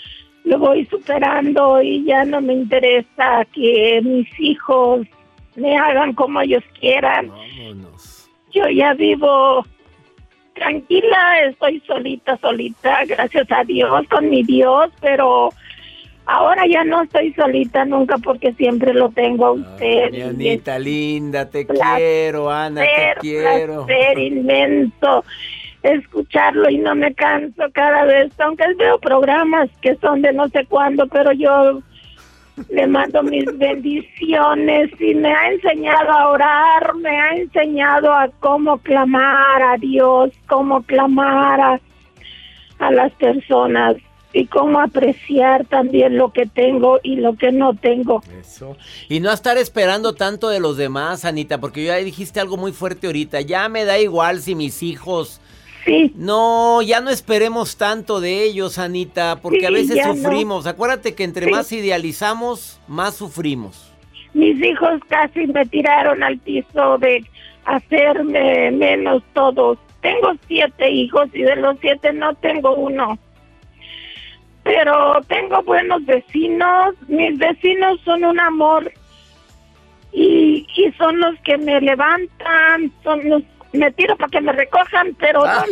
lo 0.49 0.59
voy 0.59 0.87
superando 0.87 1.81
y 1.83 2.05
ya 2.05 2.25
no 2.25 2.41
me 2.41 2.55
interesa 2.55 3.47
que 3.53 4.01
mis 4.03 4.29
hijos 4.41 5.07
me 5.57 5.77
hagan 5.77 6.15
como 6.15 6.41
ellos 6.41 6.65
quieran. 6.81 7.31
Yo 8.51 8.69
ya 8.69 8.95
vivo 8.95 9.65
tranquila, 10.55 11.41
estoy 11.49 11.81
solita, 11.87 12.39
solita, 12.39 13.05
gracias 13.05 13.47
a 13.53 13.63
Dios, 13.65 14.07
con 14.09 14.31
mi 14.31 14.43
Dios, 14.43 14.91
pero 15.01 15.51
ahora 16.25 16.67
ya 16.67 16.83
no 16.83 17.03
estoy 17.03 17.33
solita 17.35 17.85
nunca 17.85 18.17
porque 18.19 18.55
siempre 18.55 18.95
lo 18.95 19.11
tengo 19.11 19.47
a 19.47 19.53
usted. 19.53 20.13
Mi 20.13 20.23
Anita 20.23 20.79
linda, 20.79 21.49
te 21.49 21.67
quiero, 21.67 22.51
Ana, 22.51 22.81
te 22.81 23.21
quiero. 23.21 23.85
Placer 23.85 24.19
inmenso 24.19 25.25
escucharlo 25.93 26.69
y 26.71 26.79
no 26.79 26.95
me 26.95 27.15
canso 27.15 27.65
cada 27.73 28.05
vez, 28.05 28.33
aunque 28.41 28.65
veo 28.77 28.99
programas 28.99 29.69
que 29.81 29.97
son 29.97 30.23
de 30.23 30.33
no 30.33 30.49
sé 30.49 30.67
cuándo, 30.67 31.07
pero 31.07 31.33
yo 31.33 31.81
le 32.71 32.87
mando 32.87 33.23
mis 33.23 33.47
bendiciones 33.59 34.91
y 35.01 35.15
me 35.15 35.33
ha 35.33 35.51
enseñado 35.51 36.11
a 36.11 36.29
orar, 36.29 36.95
me 36.97 37.21
ha 37.21 37.37
enseñado 37.37 38.13
a 38.13 38.29
cómo 38.41 38.79
clamar 38.79 39.63
a 39.63 39.77
Dios, 39.79 40.31
cómo 40.47 40.83
clamar 40.83 41.61
a, 41.61 41.81
a 42.79 42.91
las 42.91 43.13
personas 43.13 43.97
y 44.33 44.47
cómo 44.47 44.81
apreciar 44.81 45.67
también 45.67 46.17
lo 46.17 46.33
que 46.33 46.47
tengo 46.47 47.01
y 47.03 47.17
lo 47.17 47.37
que 47.37 47.51
no 47.51 47.75
tengo. 47.75 48.23
Eso. 48.41 48.77
Y 49.09 49.21
no 49.21 49.33
estar 49.33 49.57
esperando 49.57 50.15
tanto 50.15 50.49
de 50.49 50.61
los 50.61 50.77
demás, 50.77 51.25
Anita, 51.25 51.59
porque 51.59 51.85
ya 51.85 51.97
dijiste 51.97 52.39
algo 52.39 52.57
muy 52.57 52.73
fuerte 52.73 53.07
ahorita. 53.07 53.41
Ya 53.41 53.69
me 53.69 53.85
da 53.85 53.99
igual 53.99 54.41
si 54.41 54.55
mis 54.55 54.83
hijos 54.83 55.41
no, 56.15 56.83
ya 56.83 57.01
no 57.01 57.11
esperemos 57.11 57.77
tanto 57.77 58.21
de 58.21 58.43
ellos, 58.43 58.79
Anita, 58.79 59.41
porque 59.41 59.67
a 59.67 59.71
veces 59.71 60.05
sufrimos. 60.05 60.67
Acuérdate 60.67 61.15
que 61.15 61.25
entre 61.25 61.51
más 61.51 61.73
idealizamos, 61.73 62.81
más 62.89 63.15
sufrimos. 63.15 63.93
Mis 64.35 64.63
hijos 64.63 65.01
casi 65.09 65.47
me 65.47 65.65
tiraron 65.67 66.23
al 66.23 66.39
piso 66.39 66.99
de 66.99 67.25
hacerme 67.65 68.71
menos 68.71 69.23
todos. 69.33 69.79
Tengo 70.01 70.33
siete 70.47 70.91
hijos 70.91 71.29
y 71.33 71.43
de 71.43 71.57
los 71.57 71.77
siete 71.81 72.13
no 72.13 72.35
tengo 72.35 72.75
uno. 72.75 73.19
Pero 74.63 75.21
tengo 75.29 75.63
buenos 75.63 76.05
vecinos. 76.05 76.95
Mis 77.09 77.39
vecinos 77.39 78.01
son 78.05 78.25
un 78.25 78.39
amor 78.39 78.93
y, 80.13 80.67
y 80.77 80.93
son 80.93 81.19
los 81.19 81.39
que 81.41 81.57
me 81.59 81.81
levantan, 81.81 82.93
son 83.03 83.29
los 83.29 83.43
me 83.73 83.93
tiro 83.93 84.17
para 84.17 84.31
que 84.31 84.41
me 84.41 84.53
recojan, 84.53 85.15
pero 85.19 85.45
ah. 85.45 85.65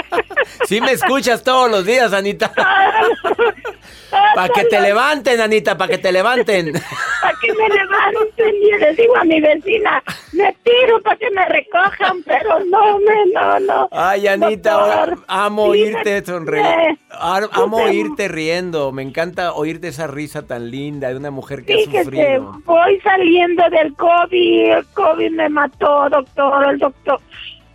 Sí 0.64 0.80
me 0.80 0.92
escuchas 0.92 1.42
todos 1.42 1.70
los 1.70 1.84
días, 1.84 2.12
Anita. 2.12 2.52
para 4.34 4.48
que 4.52 4.64
te 4.64 4.80
levanten, 4.80 5.40
Anita, 5.40 5.76
para 5.78 5.90
que 5.90 5.98
te 5.98 6.12
levanten. 6.12 6.72
para 7.20 7.34
que 7.40 7.52
me 7.54 7.68
levanten 7.68 8.54
y 8.54 8.78
le 8.78 8.94
digo 8.94 9.16
a 9.16 9.24
mi 9.24 9.40
vecina, 9.40 10.02
me 10.32 10.54
tiro 10.62 11.00
para 11.02 11.16
que 11.16 11.30
me 11.30 11.46
recojan, 11.46 12.22
pero 12.24 12.60
no, 12.66 12.98
me, 12.98 13.32
no, 13.32 13.60
no. 13.60 13.88
Ay, 13.92 14.26
Anita, 14.26 15.16
amo 15.26 15.64
oírte 15.64 16.24
sonreír. 16.24 16.98
Amo 17.10 17.78
oírte 17.78 18.28
riendo. 18.28 18.92
Me 18.92 19.02
encanta 19.02 19.52
oírte 19.54 19.88
esa 19.88 20.06
risa 20.06 20.46
tan 20.46 20.70
linda 20.70 21.08
de 21.08 21.16
una 21.16 21.30
mujer 21.30 21.64
que 21.64 21.74
ha 21.74 21.84
sufrido. 21.84 22.60
Voy 22.64 23.00
saliendo 23.00 23.68
del 23.70 23.94
COVID. 23.94 24.72
El 24.72 24.86
COVID 24.88 25.30
me 25.32 25.48
mató, 25.48 26.08
doctor. 26.08 26.68
El 26.70 26.78
doctor 26.78 27.20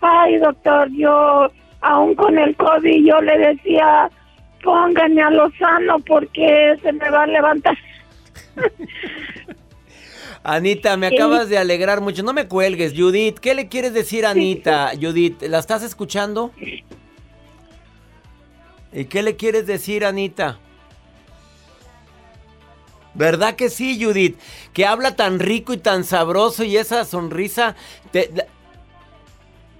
ay 0.01 0.37
doctor, 0.37 0.89
yo 0.91 1.49
aún 1.81 2.15
con 2.15 2.37
el 2.37 2.55
COVID 2.55 3.05
yo 3.05 3.21
le 3.21 3.37
decía, 3.37 4.09
pónganme 4.63 5.21
a 5.21 5.29
Lozano 5.29 5.99
porque 5.99 6.77
se 6.81 6.91
me 6.93 7.09
va 7.09 7.23
a 7.23 7.27
levantar. 7.27 7.77
Anita, 10.43 10.95
me 10.95 11.07
acabas 11.07 11.49
de 11.49 11.57
alegrar 11.57 12.01
mucho. 12.01 12.21
No 12.21 12.31
me 12.31 12.47
cuelgues, 12.47 12.93
Judith. 12.95 13.39
¿Qué 13.39 13.55
le 13.55 13.67
quieres 13.67 13.95
decir 13.95 14.27
a 14.27 14.29
Anita? 14.29 14.91
Judith, 14.99 15.41
¿la 15.41 15.57
estás 15.57 15.81
escuchando? 15.81 16.51
¿Y 18.93 19.05
qué 19.05 19.23
le 19.23 19.35
quieres 19.35 19.65
decir, 19.65 20.05
Anita? 20.05 20.59
¿Verdad 23.15 23.55
que 23.55 23.69
sí, 23.69 23.99
Judith? 23.99 24.37
Que 24.71 24.85
habla 24.85 25.15
tan 25.15 25.39
rico 25.39 25.73
y 25.73 25.77
tan 25.77 26.03
sabroso 26.03 26.63
y 26.63 26.77
esa 26.77 27.05
sonrisa. 27.05 27.75
Te, 28.11 28.29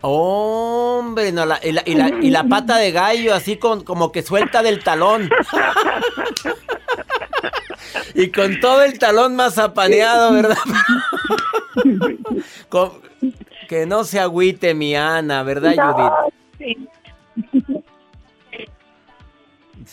Hombre, 0.07 1.31
no, 1.31 1.45
la, 1.45 1.59
y, 1.63 1.71
la, 1.71 1.83
y, 1.85 2.29
la, 2.29 2.43
pata 2.43 2.77
de 2.77 2.91
gallo 2.91 3.33
así 3.33 3.57
con, 3.57 3.83
como 3.83 4.11
que 4.11 4.21
suelta 4.21 4.61
del 4.61 4.83
talón. 4.83 5.29
y 8.13 8.31
con 8.31 8.59
todo 8.59 8.83
el 8.83 8.99
talón 8.99 9.35
más 9.35 9.57
apaneado, 9.57 10.31
¿verdad? 10.31 10.57
que 13.67 13.87
no 13.87 14.03
se 14.03 14.19
agüite 14.19 14.75
mi 14.75 14.95
Ana, 14.95 15.43
¿verdad, 15.43 15.73
Judith? 15.75 16.24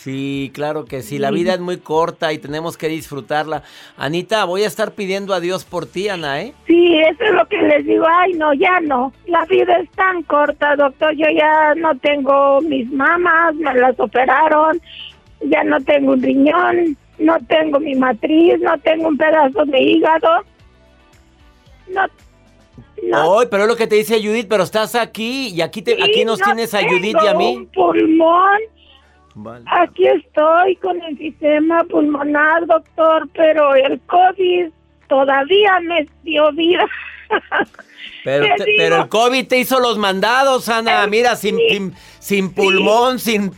Sí, 0.03 0.51
claro 0.53 0.85
que 0.85 1.01
sí. 1.01 1.21
La 1.21 1.31
vida 1.31 1.55
es 1.55 1.61
muy 1.61 1.77
corta 1.77 2.33
y 2.33 2.39
tenemos 2.39 2.77
que 2.77 2.89
disfrutarla. 2.89 3.63
Anita, 3.97 4.45
voy 4.47 4.65
a 4.65 4.67
estar 4.67 4.95
pidiendo 4.95 5.33
a 5.33 5.39
Dios 5.39 5.65
por 5.65 5.87
ti, 5.87 6.09
Ana, 6.09 6.43
¿eh? 6.43 6.55
Sí, 6.67 6.99
eso 6.99 7.23
es 7.23 7.33
lo 7.33 7.47
que 7.47 7.63
les 7.63 7.87
digo. 7.87 8.05
Ay, 8.09 8.33
no, 8.33 8.53
ya 8.53 8.81
no. 8.81 9.13
La 9.27 9.45
vida 9.45 9.79
es 9.79 9.89
tan 9.91 10.25
corta, 10.25 10.75
doctor. 10.75 11.15
Yo 11.15 11.27
ya 11.33 11.77
no 11.77 11.97
tengo 11.99 12.61
mis 12.63 12.91
mamás, 12.91 13.55
me 13.55 13.73
las 13.75 13.99
operaron. 14.01 14.81
Ya 15.43 15.63
no 15.63 15.81
tengo 15.81 16.15
un 16.15 16.23
riñón, 16.23 16.97
no 17.21 17.39
tengo 17.47 17.79
mi 17.79 17.95
matriz, 17.95 18.59
no 18.61 18.77
tengo 18.79 19.07
un 19.07 19.17
pedazo 19.17 19.65
de 19.67 19.81
hígado. 19.81 20.45
No 21.95 22.09
no. 23.05 23.39
pero 23.51 23.65
es 23.65 23.69
lo 23.69 23.77
que 23.77 23.87
te 23.87 23.97
dice 23.97 24.21
Judith, 24.21 24.47
pero 24.49 24.65
estás 24.65 24.97
aquí 24.97 25.49
y 25.49 25.61
aquí 25.61 25.83
te, 25.83 26.03
aquí 26.03 26.25
nos 26.25 26.41
tienes 26.41 26.75
a 26.75 26.83
Judith 26.83 27.17
y 27.23 27.27
a 27.27 27.35
mí. 27.35 27.57
Un 27.57 27.67
pulmón 27.67 28.59
Aquí 29.67 30.07
estoy 30.07 30.77
con 30.77 31.03
el 31.03 31.17
sistema 31.17 31.85
pulmonar, 31.85 32.67
doctor, 32.67 33.29
pero 33.35 33.75
el 33.75 34.01
COVID 34.03 34.71
todavía 35.09 35.81
me 35.81 36.07
dio 36.23 36.53
vida. 36.53 36.87
Pero, 38.25 38.47
pero 38.77 38.97
el 39.03 39.09
COVID 39.09 39.49
te 39.49 39.59
hizo 39.59 39.81
los 39.81 39.99
mandados, 39.99 40.69
Ana. 40.69 41.05
Mira, 41.09 41.35
sin, 41.35 41.59
sin, 42.21 42.53
pulmón, 42.53 43.19
sin, 43.19 43.53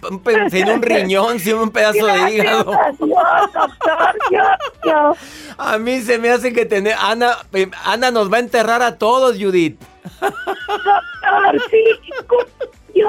sin 0.51 0.71
un 0.71 0.81
riñón, 0.81 1.39
sin 1.39 1.57
un 1.57 1.71
pedazo 1.71 2.07
de 2.07 2.31
hígado. 2.31 2.73
doctor, 2.99 4.17
yo, 4.31 5.15
A 5.59 5.77
mí 5.77 6.01
se 6.01 6.19
me 6.19 6.31
hace 6.31 6.55
que 6.55 6.65
tener. 6.65 6.95
Ana, 6.99 7.37
eh, 7.53 7.71
Ana 7.85 8.11
nos 8.11 8.33
va 8.33 8.39
a 8.39 8.41
enterrar 8.41 8.81
a 8.81 8.97
todos, 8.97 9.37
Judith. 9.39 9.79
Doctor, 10.23 11.61
sí. 11.71 11.85
Yo 12.95 13.09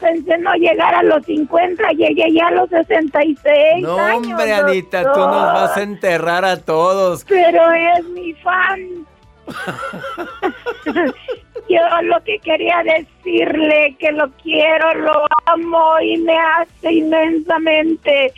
pensé 0.00 0.38
no 0.38 0.52
llegar 0.54 0.94
a 0.94 1.02
los 1.04 1.24
50, 1.24 1.90
llegué 1.92 2.32
ya 2.32 2.48
a 2.48 2.50
los 2.50 2.68
66. 2.68 3.82
No, 3.82 3.96
hombre, 3.96 4.52
Anita, 4.52 5.12
tú 5.12 5.20
nos 5.20 5.52
vas 5.52 5.76
a 5.76 5.82
enterrar 5.82 6.44
a 6.44 6.56
todos. 6.56 7.24
Pero 7.24 7.70
es 7.70 8.04
mi 8.08 8.32
fan. 8.34 9.06
Yo 11.68 11.80
lo 12.02 12.22
que 12.24 12.38
quería 12.40 12.82
decirle 12.82 13.94
que 13.98 14.10
lo 14.12 14.28
quiero, 14.42 14.94
lo 14.94 15.24
amo 15.46 16.00
y 16.00 16.16
me 16.18 16.36
hace 16.36 16.92
inmensamente. 16.92 18.32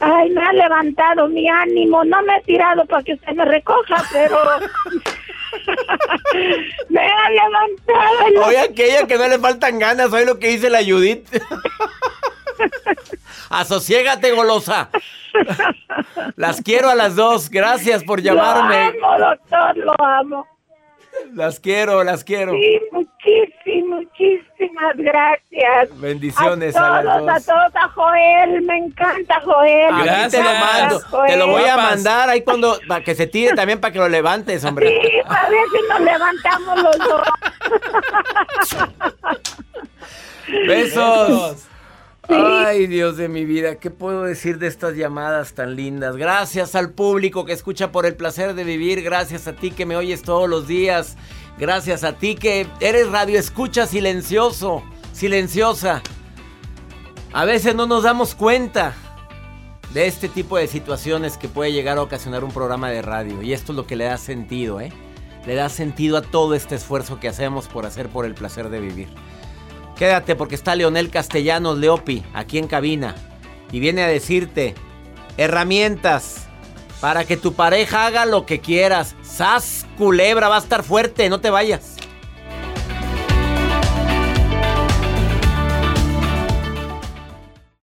Ay, 0.00 0.30
me 0.30 0.42
ha 0.42 0.52
levantado 0.52 1.28
mi 1.28 1.48
ánimo. 1.48 2.04
No 2.04 2.22
me 2.22 2.36
he 2.36 2.42
tirado 2.42 2.84
para 2.84 3.02
que 3.02 3.14
usted 3.14 3.32
me 3.34 3.44
recoja, 3.46 4.02
pero 4.12 4.36
Me 6.88 7.00
ha 7.00 7.30
levantado. 7.30 8.46
Oye, 8.46 8.58
aquella 8.58 9.06
que 9.06 9.16
no 9.16 9.28
le 9.28 9.38
faltan 9.38 9.78
ganas, 9.78 10.12
oye 10.12 10.24
lo 10.24 10.38
que 10.38 10.48
dice 10.48 10.70
la 10.70 10.82
Judith. 10.84 11.28
Asociégate, 13.50 14.32
golosa. 14.32 14.88
Las 16.36 16.62
quiero 16.62 16.88
a 16.88 16.94
las 16.94 17.16
dos. 17.16 17.50
Gracias 17.50 18.02
por 18.04 18.22
llamarme. 18.22 18.92
Lo 18.98 19.12
amo, 19.12 19.26
doctor, 19.26 19.76
lo 19.76 19.94
amo. 20.04 20.46
Las 21.34 21.60
quiero, 21.60 22.04
las 22.04 22.24
quiero. 22.24 22.52
Sí, 22.52 22.80
muchísimas, 22.90 24.02
muchísimas 24.02 24.96
gracias. 24.96 26.00
Bendiciones 26.00 26.76
a, 26.76 26.80
todos, 26.80 26.92
a 26.92 27.02
las 27.02 27.20
dos. 27.20 27.30
A 27.30 27.40
todos, 27.40 27.76
a 27.76 27.88
Joel, 27.88 28.62
me 28.62 28.76
encanta 28.78 29.40
Joel. 29.44 29.94
Gracias. 30.02 30.32
Te 30.32 30.42
lo 30.42 30.54
mando, 30.54 31.00
te 31.26 31.36
lo 31.36 31.46
voy 31.48 31.64
a 31.64 31.76
mandar 31.76 32.28
ahí 32.28 32.42
cuando, 32.42 32.78
para 32.86 33.04
que 33.04 33.14
se 33.14 33.26
tire 33.26 33.54
también 33.54 33.80
para 33.80 33.92
que 33.92 33.98
lo 33.98 34.08
levantes, 34.08 34.64
hombre. 34.64 34.88
Sí, 34.88 35.20
a 35.26 35.48
ver 35.48 35.64
si 35.72 35.88
nos 35.88 36.00
levantamos 36.00 36.82
los 36.82 36.98
dos. 36.98 37.22
Besos. 40.66 41.68
Ay, 42.28 42.86
Dios 42.86 43.16
de 43.16 43.28
mi 43.28 43.44
vida, 43.44 43.76
¿qué 43.76 43.90
puedo 43.90 44.22
decir 44.22 44.58
de 44.58 44.68
estas 44.68 44.94
llamadas 44.94 45.54
tan 45.54 45.74
lindas? 45.74 46.16
Gracias 46.16 46.76
al 46.76 46.90
público 46.90 47.44
que 47.44 47.52
escucha 47.52 47.90
por 47.90 48.06
el 48.06 48.14
placer 48.14 48.54
de 48.54 48.62
vivir, 48.62 49.02
gracias 49.02 49.48
a 49.48 49.54
ti 49.54 49.72
que 49.72 49.86
me 49.86 49.96
oyes 49.96 50.22
todos 50.22 50.48
los 50.48 50.68
días, 50.68 51.16
gracias 51.58 52.04
a 52.04 52.12
ti 52.12 52.36
que 52.36 52.68
eres 52.78 53.10
radio 53.10 53.40
escucha 53.40 53.88
silencioso, 53.88 54.84
silenciosa. 55.12 56.00
A 57.32 57.44
veces 57.44 57.74
no 57.74 57.88
nos 57.88 58.04
damos 58.04 58.36
cuenta 58.36 58.94
de 59.92 60.06
este 60.06 60.28
tipo 60.28 60.56
de 60.56 60.68
situaciones 60.68 61.36
que 61.36 61.48
puede 61.48 61.72
llegar 61.72 61.98
a 61.98 62.02
ocasionar 62.02 62.44
un 62.44 62.52
programa 62.52 62.88
de 62.90 63.02
radio 63.02 63.42
y 63.42 63.52
esto 63.52 63.72
es 63.72 63.76
lo 63.76 63.86
que 63.88 63.96
le 63.96 64.04
da 64.04 64.16
sentido, 64.16 64.80
¿eh? 64.80 64.92
Le 65.44 65.56
da 65.56 65.68
sentido 65.68 66.18
a 66.18 66.22
todo 66.22 66.54
este 66.54 66.76
esfuerzo 66.76 67.18
que 67.18 67.26
hacemos 67.26 67.66
por 67.66 67.84
hacer 67.84 68.08
por 68.08 68.26
el 68.26 68.34
placer 68.34 68.68
de 68.68 68.78
vivir. 68.78 69.08
Quédate 70.02 70.34
porque 70.34 70.56
está 70.56 70.74
Leonel 70.74 71.10
Castellanos 71.10 71.78
Leopi 71.78 72.24
aquí 72.34 72.58
en 72.58 72.66
cabina 72.66 73.14
y 73.70 73.78
viene 73.78 74.02
a 74.02 74.08
decirte 74.08 74.74
herramientas 75.36 76.48
para 77.00 77.24
que 77.24 77.36
tu 77.36 77.52
pareja 77.52 78.06
haga 78.06 78.26
lo 78.26 78.44
que 78.44 78.58
quieras. 78.58 79.14
Sas, 79.22 79.86
culebra, 79.96 80.48
va 80.48 80.56
a 80.56 80.58
estar 80.58 80.82
fuerte, 80.82 81.28
no 81.28 81.40
te 81.40 81.50
vayas. 81.50 81.98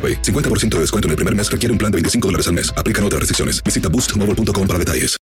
AroPay. 0.00 0.22
50% 0.22 0.76
de 0.76 0.80
descuento 0.80 1.08
en 1.08 1.10
el 1.10 1.16
primer 1.16 1.36
mes 1.36 1.50
requiere 1.50 1.72
un 1.72 1.78
plan 1.78 1.92
de 1.92 1.96
25 1.96 2.28
dólares 2.28 2.48
al 2.48 2.54
mes. 2.54 2.72
Aplican 2.74 3.04
otras 3.04 3.20
restricciones. 3.20 3.62
Visita 3.62 3.90
boostmobile.com 3.90 4.66
para 4.66 4.78
detalles. 4.78 5.20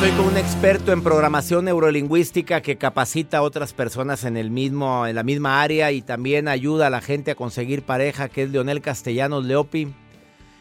Estoy 0.00 0.10
con 0.12 0.26
un 0.26 0.36
experto 0.36 0.92
en 0.92 1.02
programación 1.02 1.64
neurolingüística 1.64 2.60
que 2.60 2.76
capacita 2.76 3.38
a 3.38 3.42
otras 3.42 3.72
personas 3.72 4.22
en 4.22 4.36
el 4.36 4.48
mismo 4.48 5.08
en 5.08 5.16
la 5.16 5.24
misma 5.24 5.60
área 5.60 5.90
y 5.90 6.02
también 6.02 6.46
ayuda 6.46 6.86
a 6.86 6.90
la 6.90 7.00
gente 7.00 7.32
a 7.32 7.34
conseguir 7.34 7.82
pareja, 7.82 8.28
que 8.28 8.44
es 8.44 8.50
Leonel 8.50 8.80
Castellanos 8.80 9.44
Leopi. 9.44 9.92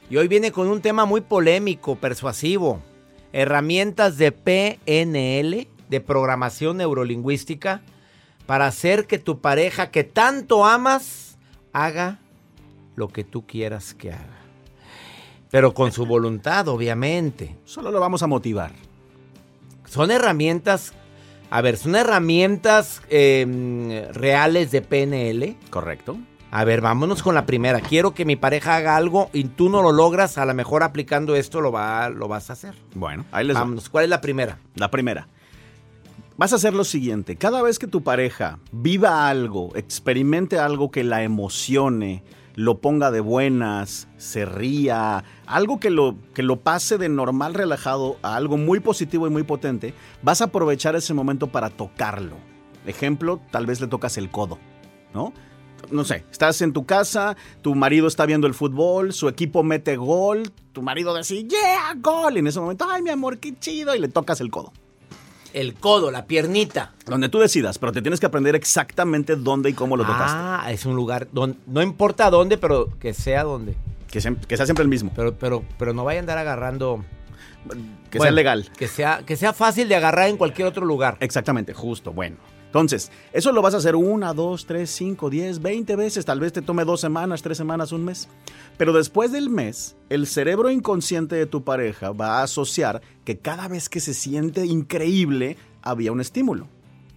Y 0.10 0.18
hoy 0.18 0.28
viene 0.28 0.52
con 0.52 0.68
un 0.68 0.82
tema 0.82 1.06
muy 1.06 1.22
polémico, 1.22 1.98
persuasivo. 1.98 2.82
Herramientas 3.32 4.18
de 4.18 4.32
PNL, 4.32 5.68
de 5.90 6.02
programación 6.02 6.78
neurolingüística, 6.78 7.82
para 8.46 8.68
hacer 8.68 9.08
que 9.08 9.20
tu 9.20 9.40
pareja 9.40 9.92
que 9.92 10.04
tanto 10.04 10.66
amas 10.66 11.38
haga 11.74 12.20
lo 12.96 13.10
que 13.10 13.24
tú 13.24 13.46
quieras 13.46 13.94
que 13.94 14.12
haga. 14.12 14.38
Pero 15.52 15.74
con 15.74 15.92
su 15.92 16.06
voluntad, 16.06 16.68
obviamente. 16.68 17.56
Solo 17.66 17.92
lo 17.92 18.00
vamos 18.00 18.24
a 18.24 18.28
motivar. 18.28 18.72
Son 19.86 20.12
herramientas, 20.12 20.94
a 21.50 21.62
ver, 21.62 21.78
son 21.78 21.96
herramientas 21.96 23.02
eh, 23.10 24.10
reales 24.14 24.72
de 24.72 24.82
PNL. 24.82 25.56
Correcto. 25.70 26.18
A 26.52 26.64
ver, 26.64 26.82
vámonos 26.82 27.24
con 27.24 27.36
la 27.36 27.46
primera. 27.46 27.82
Quiero 27.82 28.14
que 28.14 28.26
mi 28.26 28.36
pareja 28.36 28.78
haga 28.78 28.96
algo 28.96 29.30
y 29.34 29.46
tú 29.46 29.70
no 29.70 29.82
lo 29.82 29.92
logras, 29.92 30.38
a 30.38 30.46
lo 30.46 30.54
mejor 30.54 30.84
aplicando 30.84 31.36
esto 31.36 31.60
lo, 31.62 31.72
va, 31.72 32.10
lo 32.10 32.28
vas 32.28 32.50
a 32.50 32.54
hacer. 32.54 32.74
Bueno, 32.96 33.26
ahí 33.32 33.46
les 33.46 33.56
va. 33.56 33.62
Vámonos. 33.62 33.90
¿Cuál 33.90 34.06
es 34.06 34.10
la 34.10 34.22
primera? 34.22 34.60
La 34.76 34.90
primera. 34.90 35.28
Vas 36.38 36.54
a 36.54 36.58
hacer 36.58 36.76
lo 36.76 36.84
siguiente. 36.84 37.36
Cada 37.36 37.64
vez 37.64 37.80
que 37.80 37.88
tu 37.88 38.04
pareja 38.04 38.60
viva 38.72 39.28
algo, 39.28 39.76
experimente 39.76 40.60
algo 40.60 40.92
que 40.92 41.04
la 41.04 41.24
emocione, 41.24 42.24
lo 42.54 42.80
ponga 42.80 43.10
de 43.10 43.22
buenas, 43.22 44.08
se 44.18 44.46
ría, 44.46 45.24
algo 45.48 45.80
que 45.80 45.90
lo, 45.90 46.16
que 46.36 46.44
lo 46.44 46.60
pase 46.60 47.00
de 47.00 47.10
normal 47.10 47.56
relajado 47.56 48.18
a 48.22 48.36
algo 48.36 48.58
muy 48.58 48.80
positivo 48.80 49.26
y 49.26 49.32
muy 49.32 49.42
potente, 49.42 49.96
vas 50.22 50.42
a 50.42 50.46
aprovechar 50.46 50.96
ese 50.96 51.16
momento 51.16 51.48
para 51.48 51.72
tocarlo. 51.72 52.36
Ejemplo, 52.86 53.42
tal 53.50 53.66
vez 53.66 53.82
le 53.82 53.88
tocas 53.88 54.20
el 54.20 54.30
codo, 54.30 54.60
¿no? 55.16 55.34
No 55.90 56.06
sé, 56.06 56.24
estás 56.30 56.62
en 56.62 56.72
tu 56.72 56.86
casa, 56.86 57.36
tu 57.64 57.74
marido 57.74 58.08
está 58.08 58.28
viendo 58.28 58.46
el 58.46 58.54
fútbol, 58.54 59.12
su 59.12 59.28
equipo 59.28 59.64
mete 59.64 59.98
gol, 59.98 60.52
tu 60.72 60.84
marido 60.84 61.18
dice, 61.18 61.46
yeah, 61.46 61.96
gol, 61.98 62.36
y 62.36 62.40
en 62.40 62.48
ese 62.48 62.60
momento, 62.60 62.86
ay, 62.88 63.02
mi 63.02 63.10
amor, 63.10 63.40
qué 63.40 63.58
chido, 63.58 63.96
y 63.96 64.00
le 64.00 64.08
tocas 64.08 64.40
el 64.40 64.52
codo. 64.52 64.72
El 65.54 65.74
codo, 65.74 66.12
la 66.12 66.26
piernita. 66.26 66.94
Donde 67.06 67.30
tú 67.30 67.40
decidas, 67.40 67.80
pero 67.80 67.92
te 67.92 68.02
tienes 68.02 68.20
que 68.20 68.26
aprender 68.26 68.56
exactamente 68.56 69.36
dónde 69.36 69.70
y 69.70 69.74
cómo 69.74 69.98
lo 69.98 70.06
tocaste. 70.06 70.38
Ah, 70.38 70.68
es 70.72 70.86
un 70.86 70.96
lugar 70.96 71.28
donde 71.32 71.58
no 71.66 71.82
importa 71.82 72.30
dónde, 72.30 72.58
pero 72.58 72.98
que 73.00 73.14
sea 73.14 73.44
donde. 73.44 73.76
Que 74.10 74.22
sea, 74.22 74.36
que 74.36 74.58
sea 74.58 74.66
siempre 74.66 74.84
el 74.84 74.90
mismo. 74.90 75.12
Pero, 75.16 75.34
pero, 75.36 75.64
pero 75.78 75.94
no 75.94 76.04
vaya 76.04 76.20
a 76.20 76.22
andar 76.22 76.38
agarrando. 76.38 77.04
Que 78.10 78.20
sea 78.20 78.32
legal. 78.32 78.70
Que 78.78 78.88
sea, 78.88 79.24
que 79.26 79.36
sea 79.36 79.54
fácil 79.54 79.90
de 79.90 79.96
agarrar 79.96 80.30
en 80.30 80.38
cualquier 80.38 80.68
otro 80.68 80.86
lugar. 80.86 81.18
Exactamente, 81.20 81.74
justo, 81.74 82.14
bueno. 82.14 82.38
Entonces, 82.68 83.12
eso 83.34 83.52
lo 83.52 83.62
vas 83.62 83.74
a 83.74 83.78
hacer 83.78 83.96
una, 83.96 84.34
dos, 84.34 84.66
tres, 84.66 84.92
cinco, 84.92 85.30
diez, 85.30 85.62
veinte 85.62 85.96
veces. 85.96 86.26
Tal 86.26 86.40
vez 86.40 86.54
te 86.54 86.62
tome 86.62 86.86
dos 86.86 87.02
semanas, 87.02 87.42
tres 87.42 87.58
semanas, 87.58 87.92
un 87.92 88.06
mes. 88.06 88.28
Pero 88.78 88.94
después 88.94 89.32
del 89.32 89.50
mes, 89.50 89.96
el 90.10 90.28
cerebro 90.28 90.70
inconsciente 90.70 91.36
de 91.36 91.46
tu 91.46 91.64
pareja 91.64 92.12
va 92.12 92.40
a 92.40 92.44
asociar 92.44 93.02
que 93.24 93.40
cada 93.40 93.68
vez 93.68 93.90
que 93.90 94.00
se 94.00 94.14
siente 94.14 94.66
increíble, 94.66 95.58
había 95.82 96.12
un 96.12 96.22
estímulo, 96.22 96.68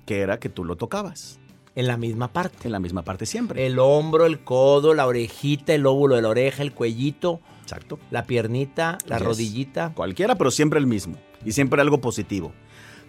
que 0.07 0.21
era 0.21 0.39
que 0.39 0.49
tú 0.49 0.65
lo 0.65 0.77
tocabas. 0.77 1.39
En 1.75 1.87
la 1.87 1.97
misma 1.97 2.33
parte. 2.33 2.67
En 2.67 2.73
la 2.73 2.81
misma 2.81 3.03
parte 3.03 3.27
siempre. 3.27 3.67
El 3.67 3.79
hombro, 3.79 4.27
el 4.27 4.43
codo, 4.45 4.95
la 4.95 5.07
orejita, 5.07 5.75
el 5.75 5.87
óvulo 5.87 6.17
de 6.17 6.23
la 6.23 6.29
oreja, 6.29 6.63
el 6.63 6.73
cuellito. 6.73 7.41
Exacto. 7.63 7.99
La 8.11 8.25
piernita, 8.25 8.99
la 9.07 9.19
rodillita. 9.19 9.93
Cualquiera, 9.95 10.37
pero 10.37 10.51
siempre 10.51 10.79
el 10.79 10.87
mismo. 10.87 11.17
Y 11.45 11.53
siempre 11.53 11.81
algo 11.81 12.01
positivo. 12.01 12.53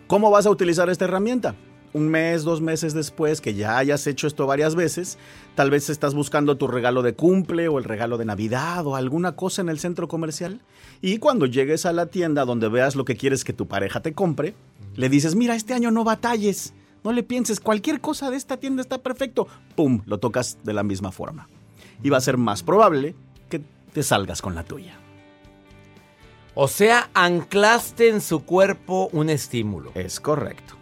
¿Cómo 0.07 0.29
vas 0.29 0.45
a 0.45 0.51
utilizar 0.51 0.89
esta 0.89 1.05
herramienta? 1.05 1.55
Un 1.93 2.07
mes, 2.07 2.43
dos 2.43 2.61
meses 2.61 2.93
después 2.93 3.41
que 3.41 3.53
ya 3.53 3.77
hayas 3.77 4.07
hecho 4.07 4.27
esto 4.27 4.47
varias 4.47 4.75
veces, 4.75 5.17
tal 5.55 5.69
vez 5.69 5.89
estás 5.89 6.13
buscando 6.13 6.55
tu 6.55 6.67
regalo 6.67 7.01
de 7.01 7.13
cumple 7.13 7.67
o 7.67 7.79
el 7.79 7.83
regalo 7.83 8.17
de 8.17 8.25
Navidad 8.25 8.87
o 8.87 8.95
alguna 8.95 9.35
cosa 9.35 9.61
en 9.61 9.69
el 9.69 9.79
centro 9.79 10.07
comercial. 10.07 10.61
Y 11.01 11.17
cuando 11.17 11.45
llegues 11.45 11.85
a 11.85 11.91
la 11.91 12.05
tienda 12.05 12.45
donde 12.45 12.69
veas 12.69 12.95
lo 12.95 13.03
que 13.03 13.17
quieres 13.17 13.43
que 13.43 13.53
tu 13.53 13.67
pareja 13.67 14.01
te 14.01 14.13
compre, 14.13 14.53
le 14.95 15.09
dices, 15.09 15.35
mira, 15.35 15.55
este 15.55 15.73
año 15.73 15.91
no 15.91 16.03
batalles, 16.03 16.73
no 17.03 17.11
le 17.11 17.23
pienses, 17.23 17.59
cualquier 17.59 17.99
cosa 17.99 18.29
de 18.29 18.37
esta 18.37 18.57
tienda 18.57 18.81
está 18.81 18.99
perfecto. 18.99 19.47
¡Pum! 19.75 20.01
Lo 20.05 20.19
tocas 20.19 20.59
de 20.63 20.73
la 20.73 20.83
misma 20.83 21.11
forma. 21.11 21.49
Y 22.03 22.09
va 22.09 22.17
a 22.17 22.21
ser 22.21 22.37
más 22.37 22.63
probable 22.63 23.15
que 23.49 23.61
te 23.93 24.03
salgas 24.03 24.41
con 24.41 24.55
la 24.55 24.63
tuya. 24.63 24.97
O 26.53 26.67
sea, 26.67 27.09
anclaste 27.13 28.09
en 28.09 28.21
su 28.21 28.43
cuerpo 28.43 29.09
un 29.13 29.29
estímulo. 29.29 29.91
Es 29.95 30.19
correcto. 30.19 30.80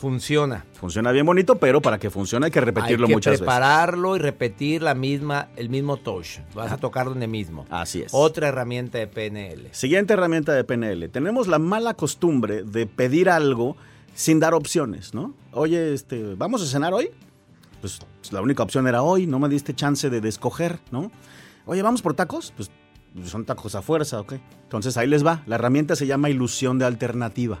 Funciona. 0.00 0.64
Funciona 0.72 1.12
bien 1.12 1.26
bonito, 1.26 1.56
pero 1.56 1.82
para 1.82 1.98
que 1.98 2.08
funcione 2.08 2.46
hay 2.46 2.50
que 2.50 2.62
repetirlo 2.62 3.04
Hay 3.04 3.10
que 3.10 3.16
muchas 3.16 3.36
prepararlo 3.36 4.16
y 4.16 4.18
repetir 4.18 4.82
la 4.82 4.94
misma, 4.94 5.48
el 5.56 5.68
mismo 5.68 5.98
touch. 5.98 6.38
Vas 6.54 6.72
a 6.72 6.78
tocar 6.78 7.04
donde 7.04 7.26
mismo. 7.26 7.64
veces. 7.64 7.78
Así 7.78 8.00
es. 8.00 8.08
Otra 8.14 8.48
herramienta 8.48 8.96
de 8.96 9.06
PNL. 9.06 9.68
Siguiente 9.72 10.14
herramienta 10.14 10.54
de 10.54 10.64
PNL. 10.64 11.10
Tenemos 11.10 11.48
la 11.48 11.58
mala 11.58 11.92
costumbre 11.92 12.62
de 12.62 12.86
pedir 12.86 13.28
algo 13.28 13.76
sin 14.14 14.40
dar 14.40 14.54
opciones, 14.54 15.12
¿no? 15.12 15.34
Oye, 15.52 15.92
este, 15.92 16.34
¿vamos 16.34 16.62
a 16.62 16.66
cenar 16.66 16.94
hoy? 16.94 17.10
Pues 17.82 18.00
la 18.30 18.40
única 18.40 18.62
opción 18.62 18.88
era 18.88 19.02
hoy, 19.02 19.26
no 19.26 19.38
me 19.38 19.50
diste 19.50 19.74
chance 19.74 20.08
de, 20.08 20.22
de 20.22 20.28
escoger, 20.30 20.78
¿no? 20.90 21.12
Oye, 21.66 21.82
¿vamos 21.82 22.00
por 22.00 22.14
tacos? 22.14 22.54
Pues 22.56 22.70
son 23.26 23.44
tacos 23.44 23.74
a 23.74 23.82
fuerza, 23.82 24.18
¿ok? 24.20 24.32
Entonces 24.62 24.96
ahí 24.96 25.08
les 25.08 25.26
va. 25.26 25.42
La 25.44 25.56
herramienta 25.56 25.94
se 25.94 26.06
llama 26.06 26.30
ilusión 26.30 26.78
de 26.78 26.86
alternativa. 26.86 27.60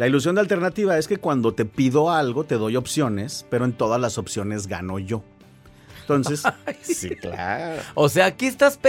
La 0.00 0.06
ilusión 0.06 0.34
de 0.34 0.40
alternativa 0.40 0.96
es 0.96 1.06
que 1.06 1.18
cuando 1.18 1.52
te 1.52 1.66
pido 1.66 2.10
algo 2.10 2.44
te 2.44 2.54
doy 2.54 2.74
opciones, 2.74 3.44
pero 3.50 3.66
en 3.66 3.74
todas 3.74 4.00
las 4.00 4.16
opciones 4.16 4.66
gano 4.66 4.98
yo. 4.98 5.22
Entonces, 6.00 6.42
sí, 6.80 7.10
claro. 7.16 7.82
O 7.94 8.08
sea, 8.08 8.24
aquí 8.24 8.46
estás 8.46 8.80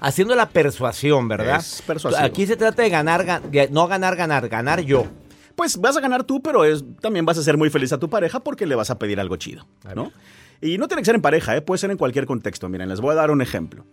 haciendo 0.00 0.34
la 0.34 0.48
persuasión, 0.48 1.28
¿verdad? 1.28 1.58
Es. 1.58 1.82
Aquí 2.24 2.46
se 2.46 2.56
trata 2.56 2.80
de 2.80 2.88
ganar, 2.88 3.26
gan- 3.26 3.68
no 3.68 3.86
ganar, 3.86 4.16
ganar, 4.16 4.48
ganar 4.48 4.80
yo. 4.80 5.04
Pues 5.56 5.76
vas 5.76 5.98
a 5.98 6.00
ganar 6.00 6.24
tú, 6.24 6.40
pero 6.40 6.64
es, 6.64 6.82
también 7.02 7.26
vas 7.26 7.36
a 7.36 7.42
ser 7.42 7.58
muy 7.58 7.68
feliz 7.68 7.92
a 7.92 7.98
tu 7.98 8.08
pareja 8.08 8.40
porque 8.40 8.64
le 8.64 8.74
vas 8.74 8.88
a 8.88 8.98
pedir 8.98 9.20
algo 9.20 9.36
chido, 9.36 9.66
¿no? 9.94 10.10
Y 10.62 10.78
no 10.78 10.88
tiene 10.88 11.02
que 11.02 11.04
ser 11.06 11.16
en 11.16 11.20
pareja, 11.20 11.54
¿eh? 11.54 11.60
puede 11.60 11.76
ser 11.76 11.90
en 11.90 11.98
cualquier 11.98 12.24
contexto. 12.24 12.66
Miren, 12.70 12.88
les 12.88 13.02
voy 13.02 13.12
a 13.12 13.16
dar 13.16 13.30
un 13.30 13.42
ejemplo. 13.42 13.84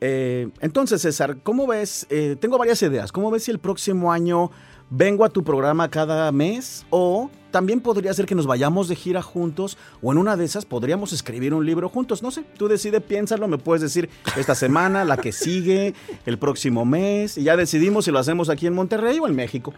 Eh, 0.00 0.48
entonces, 0.60 1.02
César, 1.02 1.36
¿cómo 1.42 1.66
ves? 1.66 2.06
Eh, 2.10 2.36
tengo 2.40 2.58
varias 2.58 2.82
ideas. 2.82 3.12
¿Cómo 3.12 3.30
ves 3.30 3.44
si 3.44 3.50
el 3.50 3.58
próximo 3.58 4.12
año 4.12 4.50
vengo 4.96 5.24
a 5.24 5.28
tu 5.28 5.42
programa 5.42 5.90
cada 5.90 6.30
mes? 6.30 6.86
O 6.90 7.30
también 7.50 7.80
podría 7.80 8.12
ser 8.14 8.26
que 8.26 8.34
nos 8.34 8.46
vayamos 8.46 8.88
de 8.88 8.96
gira 8.96 9.22
juntos, 9.22 9.76
o 10.02 10.12
en 10.12 10.18
una 10.18 10.36
de 10.36 10.44
esas 10.44 10.64
podríamos 10.64 11.12
escribir 11.12 11.54
un 11.54 11.64
libro 11.64 11.88
juntos. 11.88 12.22
No 12.22 12.30
sé, 12.30 12.44
tú 12.56 12.68
decide, 12.68 13.00
piénsalo, 13.00 13.46
me 13.48 13.58
puedes 13.58 13.82
decir 13.82 14.08
esta 14.36 14.54
semana, 14.54 15.04
la 15.04 15.16
que 15.16 15.32
sigue, 15.32 15.94
el 16.26 16.38
próximo 16.38 16.84
mes, 16.84 17.38
y 17.38 17.44
ya 17.44 17.56
decidimos 17.56 18.06
si 18.06 18.10
lo 18.10 18.18
hacemos 18.18 18.48
aquí 18.48 18.66
en 18.66 18.74
Monterrey 18.74 19.18
o 19.20 19.26
en 19.26 19.36
México. 19.36 19.72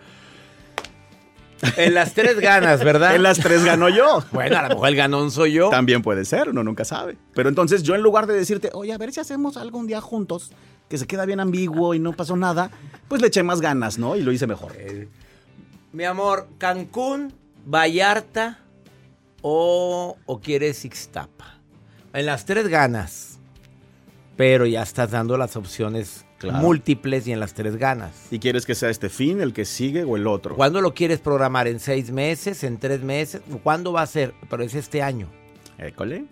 En 1.76 1.94
las 1.94 2.12
tres 2.12 2.38
ganas, 2.38 2.84
¿verdad? 2.84 3.14
En 3.14 3.22
las 3.22 3.38
tres 3.38 3.64
gano 3.64 3.88
yo. 3.88 4.22
Bueno, 4.30 4.58
a 4.58 4.62
lo 4.62 4.68
mejor 4.68 4.88
el 4.88 4.96
ganón 4.96 5.30
soy 5.30 5.52
yo. 5.52 5.70
También 5.70 6.02
puede 6.02 6.24
ser, 6.26 6.50
uno 6.50 6.62
nunca 6.62 6.84
sabe. 6.84 7.16
Pero 7.34 7.48
entonces 7.48 7.82
yo 7.82 7.94
en 7.94 8.02
lugar 8.02 8.26
de 8.26 8.34
decirte, 8.34 8.70
oye, 8.74 8.92
a 8.92 8.98
ver 8.98 9.12
si 9.12 9.20
hacemos 9.20 9.56
algo 9.56 9.78
un 9.78 9.86
día 9.86 10.00
juntos, 10.00 10.50
que 10.88 10.98
se 10.98 11.06
queda 11.06 11.24
bien 11.26 11.40
ambiguo 11.40 11.94
y 11.94 11.98
no 11.98 12.12
pasó 12.12 12.36
nada, 12.36 12.70
pues 13.08 13.20
le 13.20 13.28
eché 13.28 13.42
más 13.42 13.60
ganas, 13.60 13.98
¿no? 13.98 14.16
Y 14.16 14.22
lo 14.22 14.32
hice 14.32 14.46
mejor. 14.46 14.72
Mi 15.92 16.04
amor, 16.04 16.48
Cancún, 16.58 17.32
Vallarta 17.64 18.58
o, 19.42 20.16
o 20.26 20.40
quieres 20.40 20.84
Ixtapa. 20.84 21.58
En 22.12 22.26
las 22.26 22.44
tres 22.44 22.68
ganas. 22.68 23.38
Pero 24.36 24.66
ya 24.66 24.82
estás 24.82 25.10
dando 25.10 25.36
las 25.38 25.56
opciones 25.56 26.22
Claro. 26.38 26.58
múltiples 26.58 27.26
y 27.26 27.32
en 27.32 27.40
las 27.40 27.54
tres 27.54 27.76
ganas. 27.76 28.12
¿Y 28.30 28.38
quieres 28.38 28.66
que 28.66 28.74
sea 28.74 28.90
este 28.90 29.08
fin, 29.08 29.40
el 29.40 29.54
que 29.54 29.64
sigue 29.64 30.04
o 30.04 30.16
el 30.16 30.26
otro? 30.26 30.54
¿Cuándo 30.54 30.82
lo 30.82 30.92
quieres 30.92 31.18
programar? 31.18 31.66
¿En 31.66 31.80
seis 31.80 32.10
meses? 32.10 32.62
¿En 32.62 32.76
tres 32.76 33.00
meses? 33.02 33.40
¿Cuándo 33.62 33.90
va 33.90 34.02
a 34.02 34.06
ser? 34.06 34.34
Pero 34.50 34.62
es 34.62 34.74
este 34.74 35.00
año. 35.02 35.28
École. 35.78 36.26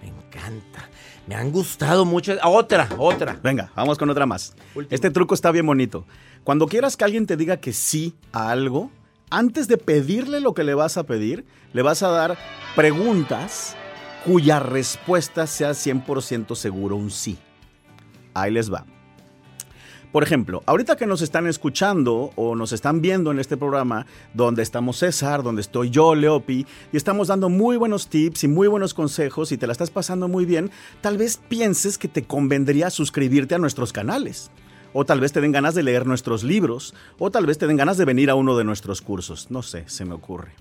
Me 0.00 0.08
encanta. 0.08 0.88
Me 1.26 1.34
han 1.34 1.52
gustado 1.52 2.04
mucho. 2.04 2.34
Ah, 2.42 2.48
Otra, 2.48 2.88
otra. 2.98 3.38
Venga, 3.42 3.70
vamos 3.76 3.96
con 3.98 4.10
otra 4.10 4.26
más. 4.26 4.54
Este 4.90 5.10
truco 5.10 5.34
está 5.34 5.50
bien 5.50 5.66
bonito. 5.66 6.04
Cuando 6.44 6.66
quieras 6.66 6.96
que 6.96 7.04
alguien 7.04 7.26
te 7.26 7.36
diga 7.36 7.58
que 7.58 7.72
sí 7.72 8.14
a 8.32 8.50
algo, 8.50 8.90
antes 9.30 9.68
de 9.68 9.78
pedirle 9.78 10.40
lo 10.40 10.52
que 10.54 10.64
le 10.64 10.74
vas 10.74 10.96
a 10.96 11.04
pedir, 11.04 11.44
le 11.72 11.82
vas 11.82 12.02
a 12.02 12.08
dar 12.08 12.36
preguntas 12.74 13.76
cuya 14.24 14.58
respuesta 14.60 15.46
sea 15.46 15.70
100% 15.70 16.54
seguro 16.56 16.96
un 16.96 17.10
sí. 17.10 17.38
Ahí 18.34 18.50
les 18.50 18.72
va. 18.72 18.84
Por 20.12 20.22
ejemplo, 20.22 20.62
ahorita 20.66 20.96
que 20.96 21.06
nos 21.06 21.22
están 21.22 21.46
escuchando 21.46 22.32
o 22.36 22.54
nos 22.54 22.72
están 22.72 23.00
viendo 23.00 23.30
en 23.30 23.38
este 23.38 23.56
programa, 23.56 24.04
donde 24.34 24.62
estamos 24.62 24.98
César, 24.98 25.42
donde 25.42 25.62
estoy 25.62 25.88
yo, 25.88 26.14
Leopi, 26.14 26.66
y 26.92 26.96
estamos 26.98 27.28
dando 27.28 27.48
muy 27.48 27.78
buenos 27.78 28.08
tips 28.08 28.44
y 28.44 28.48
muy 28.48 28.68
buenos 28.68 28.92
consejos 28.92 29.52
y 29.52 29.56
te 29.56 29.66
la 29.66 29.72
estás 29.72 29.90
pasando 29.90 30.28
muy 30.28 30.44
bien, 30.44 30.70
tal 31.00 31.16
vez 31.16 31.38
pienses 31.38 31.96
que 31.96 32.08
te 32.08 32.24
convendría 32.24 32.90
suscribirte 32.90 33.54
a 33.54 33.58
nuestros 33.58 33.92
canales. 33.94 34.50
O 34.92 35.06
tal 35.06 35.20
vez 35.20 35.32
te 35.32 35.40
den 35.40 35.52
ganas 35.52 35.74
de 35.74 35.82
leer 35.82 36.04
nuestros 36.06 36.44
libros, 36.44 36.94
o 37.18 37.30
tal 37.30 37.46
vez 37.46 37.56
te 37.56 37.66
den 37.66 37.78
ganas 37.78 37.96
de 37.96 38.04
venir 38.04 38.28
a 38.28 38.34
uno 38.34 38.58
de 38.58 38.64
nuestros 38.64 39.00
cursos. 39.00 39.50
No 39.50 39.62
sé, 39.62 39.84
se 39.86 40.04
me 40.04 40.12
ocurre. 40.12 40.52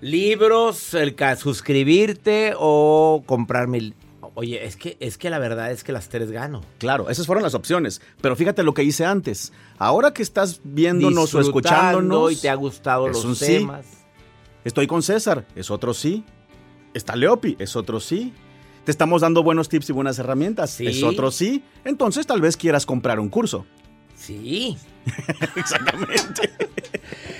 Libros, 0.00 0.94
el 0.94 1.14
suscribirte 1.38 2.54
o 2.58 3.22
comprarme. 3.24 3.78
el- 3.78 3.94
Oye, 4.36 4.64
es 4.64 4.76
que, 4.76 4.96
es 4.98 5.16
que 5.16 5.30
la 5.30 5.38
verdad 5.38 5.70
es 5.70 5.84
que 5.84 5.92
las 5.92 6.08
tres 6.08 6.30
gano. 6.32 6.60
Claro, 6.78 7.08
esas 7.08 7.26
fueron 7.26 7.44
las 7.44 7.54
opciones. 7.54 8.00
Pero 8.20 8.34
fíjate 8.34 8.64
lo 8.64 8.74
que 8.74 8.82
hice 8.82 9.04
antes. 9.04 9.52
Ahora 9.78 10.12
que 10.12 10.22
estás 10.22 10.60
viéndonos 10.64 11.32
o 11.34 11.40
escuchándonos. 11.40 12.32
y 12.32 12.36
te 12.36 12.50
ha 12.50 12.54
gustado 12.56 13.06
es 13.06 13.12
los 13.14 13.24
un 13.24 13.36
sí. 13.36 13.46
temas. 13.46 13.86
Estoy 14.64 14.86
con 14.86 15.02
César, 15.02 15.44
es 15.54 15.70
otro 15.70 15.94
sí. 15.94 16.24
Está 16.94 17.14
Leopi, 17.16 17.56
es 17.58 17.76
otro 17.76 18.00
sí. 18.00 18.32
Te 18.84 18.90
estamos 18.90 19.22
dando 19.22 19.42
buenos 19.42 19.68
tips 19.68 19.90
y 19.90 19.92
buenas 19.92 20.18
herramientas, 20.18 20.70
Sí. 20.70 20.86
es 20.86 21.02
otro 21.02 21.30
sí. 21.30 21.62
Entonces 21.84 22.26
tal 22.26 22.40
vez 22.40 22.56
quieras 22.56 22.86
comprar 22.86 23.20
un 23.20 23.28
curso. 23.28 23.66
Sí. 24.16 24.76
Exactamente. 25.56 26.50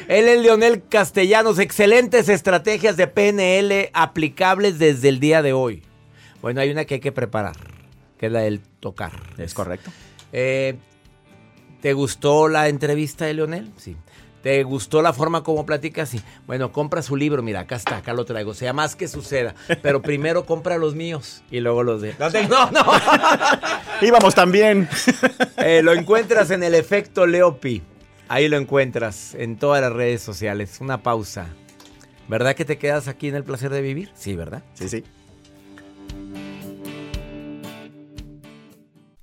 Él 0.09 0.29
es 0.29 0.41
Leonel 0.43 0.83
Castellanos. 0.89 1.59
Excelentes 1.59 2.29
estrategias 2.29 2.97
de 2.97 3.07
PNL 3.09 3.91
aplicables 3.95 4.79
desde 4.79 5.09
el 5.09 5.19
día 5.19 5.43
de 5.43 5.53
hoy. 5.53 5.83
Bueno, 6.45 6.61
hay 6.61 6.69
una 6.71 6.85
que 6.85 6.97
hay 6.97 7.01
que 7.01 7.11
preparar, 7.11 7.57
que 8.19 8.27
es 8.27 8.33
la 8.33 8.41
del 8.41 8.61
tocar. 8.61 9.13
Es 9.39 9.55
correcto. 9.55 9.91
Eh, 10.31 10.77
¿Te 11.81 11.95
gustó 11.95 12.49
la 12.49 12.69
entrevista 12.69 13.25
de 13.25 13.33
Leonel? 13.33 13.73
Sí. 13.79 13.97
¿Te 14.43 14.63
gustó 14.63 15.01
la 15.01 15.15
forma 15.15 15.43
como 15.43 15.65
platica? 15.65 16.05
Sí. 16.05 16.21
Bueno, 16.47 16.71
compra 16.71 17.01
su 17.01 17.17
libro. 17.17 17.43
Mira, 17.43 17.61
acá 17.61 17.77
está, 17.77 17.97
acá 17.97 18.13
lo 18.13 18.27
traigo. 18.27 18.53
Sea 18.53 18.75
más 18.75 18.95
que 18.95 19.09
suceda. 19.09 19.55
Pero 19.81 20.03
primero 20.03 20.45
compra 20.45 20.77
los 20.77 20.95
míos 20.95 21.43
y 21.51 21.61
luego 21.61 21.83
los 21.83 22.03
de. 22.03 22.15
No, 22.19 22.71
no, 22.71 22.71
no. 22.71 22.93
Íbamos 24.03 24.35
también. 24.35 24.87
Eh, 25.57 25.81
lo 25.83 25.95
encuentras 25.95 26.51
en 26.51 26.63
el 26.63 26.75
efecto 26.75 27.27
Leopi. 27.27 27.81
Ahí 28.29 28.49
lo 28.49 28.59
encuentras 28.59 29.35
en 29.35 29.57
todas 29.57 29.81
las 29.81 29.95
redes 29.95 30.21
sociales. 30.21 30.77
Una 30.83 31.03
pausa. 31.03 31.47
¿Verdad 32.29 32.55
que 32.55 32.67
te 32.67 32.77
quedas 32.77 33.09
aquí 33.09 33.29
en 33.29 33.35
el 33.35 33.45
placer 33.45 33.71
de 33.71 33.81
vivir? 33.81 34.11
Sí, 34.15 34.37
¿verdad? 34.37 34.63
Sí, 34.75 34.91
sí. 34.91 35.05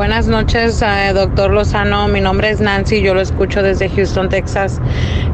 Buenas 0.00 0.28
noches, 0.28 0.80
eh, 0.80 1.12
doctor 1.12 1.50
Lozano. 1.50 2.08
Mi 2.08 2.22
nombre 2.22 2.48
es 2.48 2.58
Nancy, 2.58 3.02
yo 3.02 3.12
lo 3.12 3.20
escucho 3.20 3.62
desde 3.62 3.90
Houston, 3.90 4.30
Texas. 4.30 4.80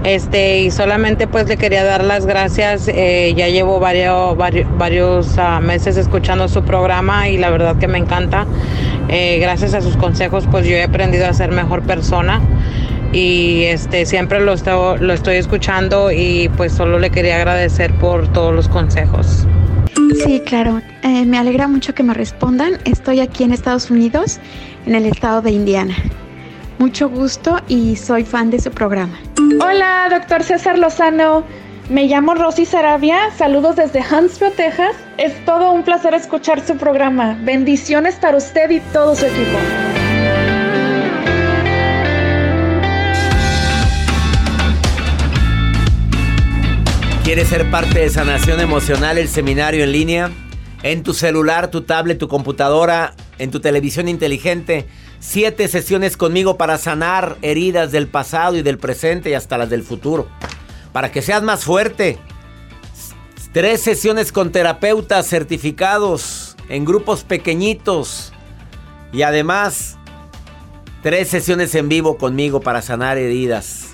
Este, 0.02 0.58
y 0.62 0.72
solamente 0.72 1.28
pues 1.28 1.46
le 1.46 1.56
quería 1.56 1.84
dar 1.84 2.02
las 2.02 2.26
gracias. 2.26 2.88
eh, 2.88 3.32
ya 3.36 3.46
llevo 3.46 3.78
varios, 3.78 4.36
varios, 4.36 4.66
varios 4.76 5.38
ah, 5.38 5.60
meses 5.60 5.96
escuchando 5.96 6.48
su 6.48 6.64
programa 6.64 7.28
y 7.28 7.36
la 7.38 7.50
verdad 7.50 7.76
que 7.76 7.86
me 7.86 7.98
encanta. 7.98 8.44
Eh, 9.08 9.38
gracias 9.38 9.72
a 9.72 9.80
sus 9.80 9.96
consejos, 9.96 10.48
pues 10.50 10.66
yo 10.66 10.74
he 10.74 10.82
aprendido 10.82 11.28
a 11.28 11.32
ser 11.32 11.52
mejor 11.52 11.82
persona. 11.82 12.40
Y 13.12 13.62
este 13.66 14.04
siempre 14.04 14.40
lo, 14.40 14.52
esto- 14.52 14.96
lo 14.96 15.12
estoy 15.12 15.36
escuchando 15.36 16.10
y 16.10 16.50
pues 16.56 16.72
solo 16.72 16.98
le 16.98 17.10
quería 17.10 17.36
agradecer 17.36 17.94
por 17.94 18.26
todos 18.32 18.52
los 18.52 18.68
consejos. 18.68 19.46
Sí, 20.24 20.42
claro. 20.44 20.82
Eh, 21.06 21.24
me 21.24 21.38
alegra 21.38 21.68
mucho 21.68 21.94
que 21.94 22.02
me 22.02 22.14
respondan. 22.14 22.80
Estoy 22.84 23.20
aquí 23.20 23.44
en 23.44 23.52
Estados 23.52 23.92
Unidos, 23.92 24.40
en 24.86 24.96
el 24.96 25.06
estado 25.06 25.40
de 25.40 25.52
Indiana. 25.52 25.94
Mucho 26.80 27.08
gusto 27.08 27.60
y 27.68 27.94
soy 27.94 28.24
fan 28.24 28.50
de 28.50 28.58
su 28.58 28.72
programa. 28.72 29.16
Hola, 29.60 30.08
doctor 30.10 30.42
César 30.42 30.76
Lozano. 30.76 31.44
Me 31.88 32.08
llamo 32.08 32.34
Rosy 32.34 32.64
Sarabia. 32.64 33.30
Saludos 33.38 33.76
desde 33.76 34.00
Huntsville, 34.00 34.50
Texas. 34.56 34.96
Es 35.16 35.32
todo 35.44 35.70
un 35.70 35.84
placer 35.84 36.12
escuchar 36.12 36.66
su 36.66 36.76
programa. 36.76 37.38
Bendiciones 37.44 38.16
para 38.16 38.38
usted 38.38 38.68
y 38.70 38.80
todo 38.92 39.14
su 39.14 39.26
equipo. 39.26 39.58
¿Quieres 47.22 47.46
ser 47.46 47.70
parte 47.70 48.00
de 48.00 48.10
Sanación 48.10 48.58
Emocional, 48.58 49.18
el 49.18 49.28
seminario 49.28 49.84
en 49.84 49.92
línea? 49.92 50.30
En 50.86 51.02
tu 51.02 51.14
celular, 51.14 51.68
tu 51.68 51.80
tablet, 51.80 52.16
tu 52.16 52.28
computadora, 52.28 53.12
en 53.38 53.50
tu 53.50 53.58
televisión 53.58 54.06
inteligente. 54.06 54.86
Siete 55.18 55.66
sesiones 55.66 56.16
conmigo 56.16 56.56
para 56.56 56.78
sanar 56.78 57.38
heridas 57.42 57.90
del 57.90 58.06
pasado 58.06 58.54
y 58.54 58.62
del 58.62 58.78
presente 58.78 59.30
y 59.30 59.34
hasta 59.34 59.58
las 59.58 59.68
del 59.68 59.82
futuro. 59.82 60.28
Para 60.92 61.10
que 61.10 61.22
seas 61.22 61.42
más 61.42 61.64
fuerte. 61.64 62.20
Tres 63.52 63.80
sesiones 63.80 64.30
con 64.30 64.52
terapeutas 64.52 65.26
certificados 65.26 66.54
en 66.68 66.84
grupos 66.84 67.24
pequeñitos. 67.24 68.32
Y 69.12 69.22
además, 69.22 69.98
tres 71.02 71.26
sesiones 71.26 71.74
en 71.74 71.88
vivo 71.88 72.16
conmigo 72.16 72.60
para 72.60 72.80
sanar 72.80 73.18
heridas. 73.18 73.85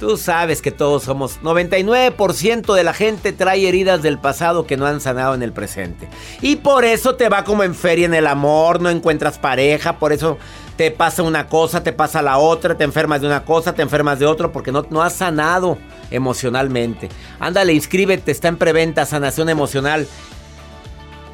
Tú 0.00 0.16
sabes 0.16 0.62
que 0.62 0.70
todos 0.70 1.02
somos 1.02 1.42
99% 1.42 2.74
de 2.74 2.84
la 2.84 2.94
gente 2.94 3.34
trae 3.34 3.68
heridas 3.68 4.00
del 4.00 4.18
pasado 4.18 4.66
que 4.66 4.78
no 4.78 4.86
han 4.86 5.02
sanado 5.02 5.34
en 5.34 5.42
el 5.42 5.52
presente. 5.52 6.08
Y 6.40 6.56
por 6.56 6.86
eso 6.86 7.16
te 7.16 7.28
va 7.28 7.44
como 7.44 7.64
en 7.64 7.74
feria 7.74 8.06
en 8.06 8.14
el 8.14 8.26
amor, 8.26 8.80
no 8.80 8.88
encuentras 8.88 9.38
pareja, 9.38 9.98
por 9.98 10.14
eso 10.14 10.38
te 10.76 10.90
pasa 10.90 11.22
una 11.22 11.48
cosa, 11.48 11.82
te 11.82 11.92
pasa 11.92 12.22
la 12.22 12.38
otra, 12.38 12.78
te 12.78 12.84
enfermas 12.84 13.20
de 13.20 13.26
una 13.26 13.44
cosa, 13.44 13.74
te 13.74 13.82
enfermas 13.82 14.18
de 14.18 14.24
otro, 14.24 14.50
porque 14.52 14.72
no, 14.72 14.86
no 14.88 15.02
has 15.02 15.12
sanado 15.12 15.76
emocionalmente. 16.10 17.10
Ándale, 17.38 17.74
inscríbete, 17.74 18.30
está 18.30 18.48
en 18.48 18.56
preventa 18.56 19.04
Sanación 19.04 19.50
Emocional. 19.50 20.08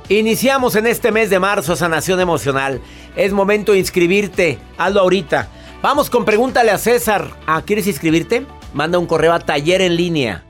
Iniciamos 0.08 0.74
en 0.74 0.88
este 0.88 1.12
mes 1.12 1.30
de 1.30 1.38
marzo 1.38 1.76
Sanación 1.76 2.18
Emocional. 2.18 2.80
Es 3.14 3.32
momento 3.32 3.70
de 3.70 3.78
inscribirte. 3.78 4.58
Hazlo 4.76 5.02
ahorita. 5.02 5.50
Vamos 5.82 6.10
con 6.10 6.24
pregúntale 6.24 6.72
a 6.72 6.78
César. 6.78 7.30
Ah, 7.46 7.62
¿quieres 7.64 7.86
inscribirte? 7.86 8.44
Manda 8.76 8.98
un 8.98 9.06
correo 9.06 9.32
a 9.32 9.38
taller 9.38 9.80
en 9.80 9.96
línea 9.96 10.44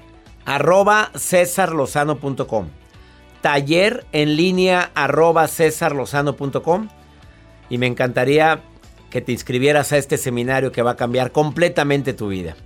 arroba 0.45 1.13
cesarlozano.com. 1.17 2.67
Taller 3.41 4.05
en 4.11 4.35
línea 4.35 4.91
arroba 4.97 5.47
cesarlozano.com. 5.47 6.89
Y 7.71 7.79
me 7.79 7.87
encantaría 7.87 8.63
que 9.11 9.21
te 9.21 9.31
inscribieras 9.31 9.93
a 9.93 9.99
este 9.99 10.19
seminario 10.19 10.73
que 10.73 10.83
va 10.83 10.91
a 10.91 10.97
cambiar 10.97 11.31
completamente 11.31 12.15
tu 12.15 12.27
vida. 12.27 12.57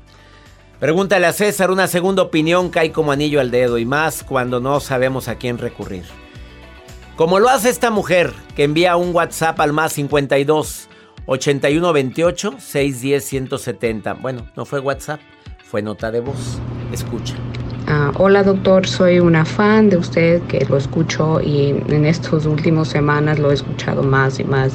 Pregúntale 0.79 1.27
a 1.27 1.35
César, 1.35 1.71
una 1.71 1.89
segunda 1.89 2.23
opinión 2.23 2.71
cae 2.71 2.91
como 2.91 3.13
anillo 3.13 3.39
al 3.39 3.51
dedo 3.51 3.77
y 3.77 3.85
más 3.85 4.25
cuando 4.25 4.61
no 4.61 4.81
sabemos 4.81 5.29
a 5.29 5.35
quién 5.35 5.59
recurrir. 5.59 6.05
Como 7.17 7.39
lo 7.39 7.51
hace 7.51 7.69
esta 7.69 7.91
mujer 7.91 8.33
que 8.57 8.65
envía 8.65 8.97
un 8.97 9.15
WhatsApp 9.15 9.61
al 9.61 9.75
más 9.75 9.93
52 9.93 10.89
81 11.27 11.93
28 11.93 12.55
610 12.59 13.25
170. 13.25 14.15
Bueno, 14.15 14.51
no 14.57 14.65
fue 14.65 14.81
WhatsApp, 14.81 15.21
fue 15.71 15.83
nota 15.83 16.11
de 16.11 16.19
voz. 16.19 16.59
Escucha. 16.93 17.35
Ah, 17.87 18.11
hola 18.17 18.43
doctor, 18.43 18.89
soy 18.89 19.21
una 19.21 19.45
fan 19.45 19.89
de 19.89 19.99
usted 19.99 20.43
que 20.49 20.67
lo 20.69 20.77
escucho 20.77 21.41
y 21.41 21.69
en 21.89 22.07
estas 22.07 22.45
últimas 22.45 22.89
semanas 22.89 23.39
lo 23.39 23.53
he 23.53 23.55
escuchado 23.55 24.03
más 24.03 24.41
y 24.41 24.45
más. 24.45 24.73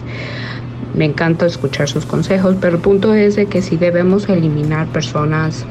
Me 0.93 1.03
encanta 1.03 1.47
escuchar 1.47 1.89
sus 1.89 2.05
consejos, 2.05 2.55
pero 2.61 2.77
el 2.77 2.81
punto 2.81 3.13
es 3.13 3.35
que 3.49 3.61
si 3.61 3.75
debemos 3.75 4.29
eliminar 4.29 4.87
personas 4.87 5.65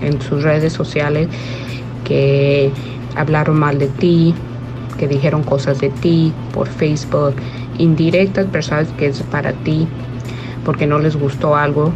en 0.00 0.20
sus 0.22 0.44
redes 0.44 0.74
sociales 0.74 1.26
que 2.04 2.70
hablaron 3.16 3.58
mal 3.58 3.80
de 3.80 3.88
ti, 3.88 4.32
que 4.96 5.08
dijeron 5.08 5.42
cosas 5.42 5.80
de 5.80 5.90
ti 5.90 6.32
por 6.54 6.68
Facebook, 6.68 7.34
indirectas, 7.78 8.46
personas 8.46 8.86
que 8.96 9.06
es 9.06 9.24
para 9.24 9.52
ti 9.54 9.88
porque 10.64 10.86
no 10.86 11.00
les 11.00 11.16
gustó 11.16 11.56
algo 11.56 11.92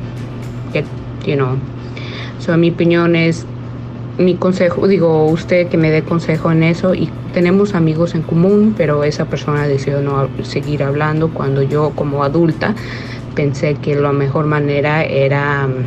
que, 0.73 0.85
you 1.25 1.37
know. 1.37 1.72
So, 2.45 2.57
mi 2.57 2.71
opinión 2.71 3.15
es, 3.15 3.47
mi 4.19 4.35
consejo, 4.35 4.89
digo, 4.89 5.27
usted 5.27 5.69
que 5.69 5.77
me 5.77 5.91
dé 5.91 6.03
consejo 6.03 6.51
en 6.51 6.65
eso 6.65 6.93
y 6.93 7.09
tenemos 7.33 7.75
amigos 7.75 8.17
en 8.17 8.23
común, 8.23 8.75
pero 8.77 9.05
esa 9.05 9.27
persona 9.27 9.67
decidió 9.69 10.01
no 10.01 10.29
seguir 10.43 10.83
hablando 10.83 11.33
cuando 11.33 11.63
yo 11.63 11.93
como 11.95 12.25
adulta 12.25 12.75
pensé 13.37 13.77
que 13.77 13.95
la 13.95 14.13
mejor 14.13 14.47
manera 14.47 15.05
era 15.05 15.67
um, 15.67 15.85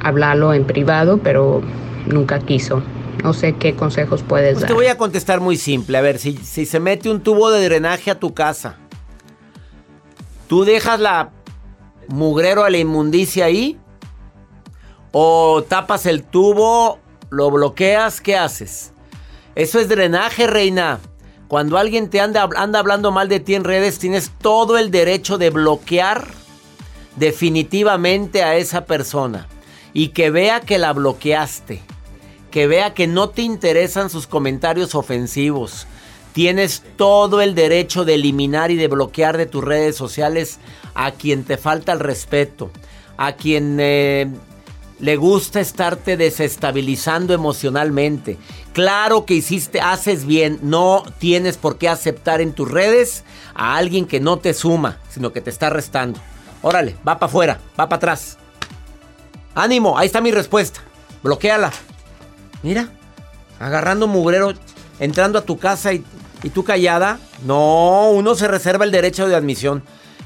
hablarlo 0.00 0.54
en 0.54 0.64
privado, 0.64 1.18
pero 1.18 1.60
nunca 2.06 2.38
quiso. 2.40 2.82
No 3.22 3.34
sé 3.34 3.54
qué 3.54 3.74
consejos 3.74 4.22
puedes 4.22 4.54
Pues 4.54 4.62
dar. 4.62 4.68
te 4.68 4.74
voy 4.74 4.86
a 4.86 4.96
contestar 4.96 5.40
muy 5.40 5.56
simple. 5.56 5.98
A 5.98 6.00
ver, 6.00 6.18
si, 6.18 6.36
si 6.36 6.66
se 6.66 6.80
mete 6.80 7.10
un 7.10 7.20
tubo 7.20 7.50
de 7.50 7.62
drenaje 7.62 8.10
a 8.10 8.18
tu 8.18 8.32
casa, 8.32 8.76
¿tú 10.46 10.64
dejas 10.64 10.98
la 10.98 11.30
mugrero 12.08 12.64
a 12.64 12.70
la 12.70 12.78
inmundicia 12.78 13.44
ahí? 13.44 13.76
¿O 15.12 15.64
tapas 15.66 16.06
el 16.06 16.22
tubo, 16.22 16.98
lo 17.30 17.50
bloqueas? 17.50 18.20
¿Qué 18.20 18.36
haces? 18.36 18.92
Eso 19.54 19.80
es 19.80 19.88
drenaje, 19.88 20.46
reina. 20.46 21.00
Cuando 21.48 21.78
alguien 21.78 22.10
te 22.10 22.20
anda, 22.20 22.48
anda 22.56 22.78
hablando 22.78 23.10
mal 23.10 23.28
de 23.28 23.40
ti 23.40 23.54
en 23.54 23.64
redes, 23.64 23.98
tienes 23.98 24.30
todo 24.40 24.76
el 24.76 24.90
derecho 24.90 25.38
de 25.38 25.50
bloquear 25.50 26.28
definitivamente 27.16 28.42
a 28.42 28.56
esa 28.56 28.84
persona. 28.84 29.48
Y 29.94 30.08
que 30.08 30.30
vea 30.30 30.60
que 30.60 30.78
la 30.78 30.92
bloqueaste. 30.92 31.80
Que 32.50 32.66
vea 32.66 32.94
que 32.94 33.06
no 33.06 33.30
te 33.30 33.42
interesan 33.42 34.10
sus 34.10 34.26
comentarios 34.26 34.94
ofensivos. 34.94 35.86
Tienes 36.32 36.82
todo 36.96 37.40
el 37.40 37.54
derecho 37.54 38.04
de 38.04 38.14
eliminar 38.14 38.70
y 38.70 38.76
de 38.76 38.88
bloquear 38.88 39.36
de 39.38 39.46
tus 39.46 39.64
redes 39.64 39.96
sociales 39.96 40.58
a 40.94 41.12
quien 41.12 41.44
te 41.44 41.56
falta 41.56 41.92
el 41.92 42.00
respeto. 42.00 42.70
A 43.16 43.32
quien 43.32 43.78
eh, 43.80 44.30
le 44.98 45.16
gusta 45.16 45.60
estarte 45.60 46.16
desestabilizando 46.16 47.32
emocionalmente. 47.32 48.36
Claro 48.72 49.24
que 49.24 49.34
hiciste, 49.34 49.80
haces 49.80 50.24
bien. 50.24 50.58
No 50.62 51.04
tienes 51.18 51.56
por 51.56 51.78
qué 51.78 51.88
aceptar 51.88 52.40
en 52.40 52.52
tus 52.52 52.70
redes 52.70 53.24
a 53.54 53.76
alguien 53.76 54.06
que 54.06 54.20
no 54.20 54.38
te 54.38 54.54
suma, 54.54 54.98
sino 55.08 55.32
que 55.32 55.40
te 55.40 55.50
está 55.50 55.70
restando. 55.70 56.18
Órale, 56.62 56.96
va 57.06 57.18
para 57.18 57.30
afuera, 57.30 57.60
va 57.78 57.88
para 57.88 57.96
atrás. 57.96 58.38
Ánimo, 59.54 59.98
ahí 59.98 60.06
está 60.06 60.20
mi 60.20 60.30
respuesta. 60.30 60.80
Bloquéala. 61.22 61.72
Mira, 62.62 62.88
agarrando 63.60 64.06
mugrero, 64.06 64.52
entrando 64.98 65.38
a 65.38 65.42
tu 65.42 65.58
casa 65.58 65.92
y, 65.92 66.04
y 66.42 66.50
tú 66.50 66.64
callada. 66.64 67.18
No, 67.44 68.10
uno 68.10 68.34
se 68.34 68.48
reserva 68.48 68.84
el 68.84 68.90
derecho 68.90 69.28
de 69.28 69.36
admisión. 69.36 69.82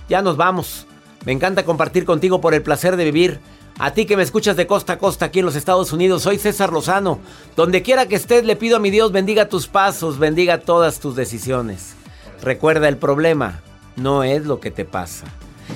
ya 0.08 0.22
nos 0.22 0.36
vamos. 0.36 0.86
Me 1.24 1.32
encanta 1.32 1.64
compartir 1.64 2.04
contigo 2.04 2.40
por 2.40 2.54
el 2.54 2.62
placer 2.62 2.96
de 2.96 3.04
vivir. 3.04 3.40
A 3.82 3.92
ti 3.92 4.06
que 4.06 4.16
me 4.16 4.22
escuchas 4.22 4.56
de 4.56 4.68
costa 4.68 4.92
a 4.92 4.98
costa 4.98 5.24
aquí 5.24 5.40
en 5.40 5.44
los 5.44 5.56
Estados 5.56 5.92
Unidos, 5.92 6.22
soy 6.22 6.38
César 6.38 6.72
Lozano. 6.72 7.18
Donde 7.56 7.82
quiera 7.82 8.06
que 8.06 8.14
estés, 8.14 8.44
le 8.44 8.54
pido 8.54 8.76
a 8.76 8.78
mi 8.78 8.90
Dios 8.90 9.10
bendiga 9.10 9.48
tus 9.48 9.66
pasos, 9.66 10.20
bendiga 10.20 10.58
todas 10.58 11.00
tus 11.00 11.16
decisiones. 11.16 11.94
Recuerda, 12.42 12.86
el 12.86 12.96
problema 12.96 13.60
no 13.96 14.22
es 14.22 14.46
lo 14.46 14.60
que 14.60 14.70
te 14.70 14.84
pasa. 14.84 15.24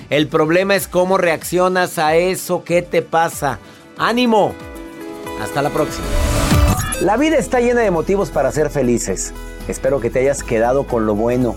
El 0.08 0.28
problema 0.28 0.76
es 0.76 0.86
cómo 0.86 1.18
reaccionas 1.18 1.98
a 1.98 2.14
eso 2.14 2.62
que 2.62 2.80
te 2.80 3.02
pasa. 3.02 3.58
¡Ánimo! 3.98 4.54
Hasta 5.42 5.60
la 5.60 5.70
próxima. 5.70 6.06
La 7.00 7.16
vida 7.16 7.38
está 7.38 7.58
llena 7.58 7.80
de 7.80 7.90
motivos 7.90 8.30
para 8.30 8.52
ser 8.52 8.70
felices. 8.70 9.34
Espero 9.66 9.98
que 9.98 10.10
te 10.10 10.20
hayas 10.20 10.44
quedado 10.44 10.86
con 10.86 11.06
lo 11.06 11.16
bueno 11.16 11.56